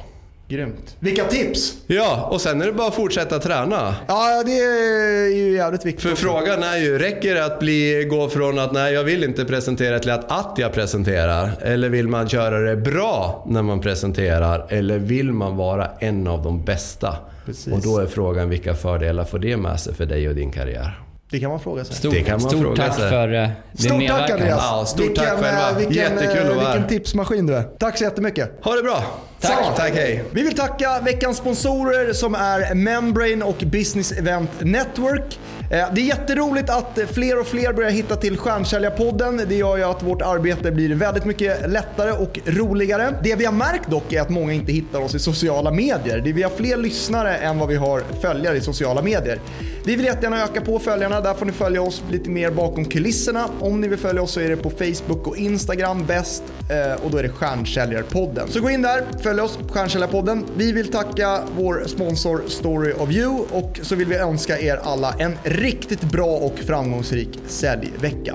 Grymt. 0.48 0.96
Vilka 0.98 1.24
tips! 1.24 1.74
Ja, 1.86 2.28
och 2.32 2.40
sen 2.40 2.62
är 2.62 2.66
det 2.66 2.72
bara 2.72 2.88
att 2.88 2.94
fortsätta 2.94 3.38
träna. 3.38 3.96
Ja, 4.08 4.42
det 4.46 4.58
är 4.58 5.36
ju 5.36 5.56
jävligt 5.56 5.86
viktigt. 5.86 6.02
För 6.02 6.14
frågan 6.14 6.62
är 6.62 6.76
ju, 6.76 6.98
räcker 6.98 7.34
det 7.34 7.44
att 7.44 7.60
bli, 7.60 8.06
gå 8.10 8.28
från 8.28 8.58
att 8.58 8.72
nej 8.72 8.94
jag 8.94 9.04
vill 9.04 9.24
inte 9.24 9.44
presentera 9.44 9.98
till 9.98 10.10
att 10.10 10.32
att 10.32 10.58
jag 10.58 10.72
presenterar? 10.72 11.50
Eller 11.60 11.88
vill 11.88 12.08
man 12.08 12.26
göra 12.26 12.60
det 12.60 12.76
bra 12.76 13.46
när 13.48 13.62
man 13.62 13.80
presenterar? 13.80 14.66
Eller 14.68 14.98
vill 14.98 15.32
man 15.32 15.56
vara 15.56 15.90
en 15.98 16.26
av 16.26 16.42
de 16.42 16.64
bästa? 16.64 17.16
Precis. 17.46 17.72
Och 17.72 17.80
då 17.82 17.98
är 17.98 18.06
frågan 18.06 18.48
vilka 18.48 18.74
fördelar 18.74 19.24
får 19.24 19.38
det 19.38 19.56
med 19.56 19.80
sig 19.80 19.94
för 19.94 20.06
dig 20.06 20.28
och 20.28 20.34
din 20.34 20.52
karriär? 20.52 21.07
Det 21.30 21.40
kan 21.40 21.50
man 21.50 21.60
fråga 21.60 21.84
sig. 21.84 21.96
Stort, 21.96 22.12
Det 22.14 22.20
kan 22.20 22.40
man 22.40 22.50
stort 22.50 22.62
fråga 22.62 22.76
tack 22.86 22.94
sig. 22.96 23.10
för 23.10 23.32
eh, 23.34 23.48
din 23.72 23.88
Stort 23.88 23.90
tack 23.90 23.98
medverkan. 23.98 24.32
Andreas! 24.38 24.60
Ja, 24.70 24.84
stort 24.86 25.14
tack 25.14 25.24
vilken, 25.24 25.44
själva. 25.44 25.70
eh, 25.70 25.76
Vilken, 25.76 25.94
Jättekul 25.96 26.38
att 26.38 26.50
eh, 26.50 26.54
vara 26.56 26.66
här. 26.66 26.72
Vilken 26.78 26.88
tipsmaskin 26.98 27.46
du 27.46 27.54
är. 27.54 27.62
Tack 27.62 27.98
så 27.98 28.04
jättemycket. 28.04 28.58
Ha 28.64 28.74
det 28.74 28.82
bra! 28.82 29.02
Tack. 29.40 29.76
Tack, 29.76 29.92
hej! 29.94 30.24
Vi 30.30 30.42
vill 30.42 30.54
tacka 30.56 31.00
veckans 31.04 31.36
sponsorer 31.36 32.12
som 32.12 32.34
är 32.34 32.74
Membrane 32.74 33.44
och 33.44 33.56
Business 33.66 34.12
Event 34.12 34.50
Network. 34.58 35.38
Det 35.70 35.76
är 35.76 35.96
jätteroligt 35.98 36.70
att 36.70 36.98
fler 37.12 37.40
och 37.40 37.46
fler 37.46 37.72
börjar 37.72 37.90
hitta 37.90 38.16
till 38.16 38.38
Stjärnsäljarpodden. 38.38 39.42
Det 39.48 39.54
gör 39.54 39.76
ju 39.76 39.82
att 39.84 40.02
vårt 40.02 40.22
arbete 40.22 40.70
blir 40.70 40.94
väldigt 40.94 41.24
mycket 41.24 41.70
lättare 41.70 42.10
och 42.12 42.38
roligare. 42.46 43.14
Det 43.22 43.34
vi 43.34 43.44
har 43.44 43.52
märkt 43.52 43.90
dock 43.90 44.12
är 44.12 44.20
att 44.20 44.28
många 44.28 44.52
inte 44.52 44.72
hittar 44.72 45.00
oss 45.00 45.14
i 45.14 45.18
sociala 45.18 45.70
medier. 45.70 46.20
Det- 46.24 46.32
Vi 46.32 46.42
har 46.42 46.50
fler 46.50 46.76
lyssnare 46.76 47.36
än 47.36 47.58
vad 47.58 47.68
vi 47.68 47.76
har 47.76 48.02
följare 48.22 48.56
i 48.56 48.60
sociala 48.60 49.02
medier. 49.02 49.38
Vi 49.84 49.96
vill 49.96 50.04
jättegärna 50.04 50.44
öka 50.44 50.60
på 50.60 50.78
följarna. 50.78 51.20
Där 51.20 51.34
får 51.34 51.46
ni 51.46 51.52
följa 51.52 51.82
oss 51.82 52.02
lite 52.10 52.30
mer 52.30 52.50
bakom 52.50 52.84
kulisserna. 52.84 53.48
Om 53.60 53.80
ni 53.80 53.88
vill 53.88 53.98
följa 53.98 54.22
oss 54.22 54.32
så 54.32 54.40
är 54.40 54.48
det 54.48 54.56
på 54.56 54.70
Facebook 54.70 55.26
och 55.26 55.36
Instagram 55.36 56.06
bäst. 56.06 56.42
Eh, 56.70 57.04
och 57.04 57.10
då 57.10 57.18
är 57.18 57.22
det 57.22 57.28
Stjärnsäljarpodden. 57.28 58.48
Så 58.48 58.60
gå 58.60 58.70
in 58.70 58.82
där, 58.82 59.04
följ 59.22 59.40
oss, 59.40 59.58
Stjärnsäljarpodden. 59.68 60.44
Vi 60.56 60.72
vill 60.72 60.90
tacka 60.90 61.40
vår 61.56 61.84
sponsor 61.86 62.42
Story 62.46 62.92
of 62.92 63.10
You 63.10 63.44
och 63.52 63.80
så 63.82 63.94
vill 63.94 64.08
vi 64.08 64.16
önska 64.16 64.58
er 64.58 64.80
alla 64.82 65.14
en 65.18 65.38
riktigt 65.42 66.02
bra 66.02 66.36
och 66.36 66.58
framgångsrik 66.58 67.38
säljvecka. 67.46 68.34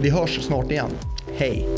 Vi 0.00 0.10
hörs 0.10 0.40
snart 0.40 0.70
igen. 0.70 0.90
Hej! 1.36 1.68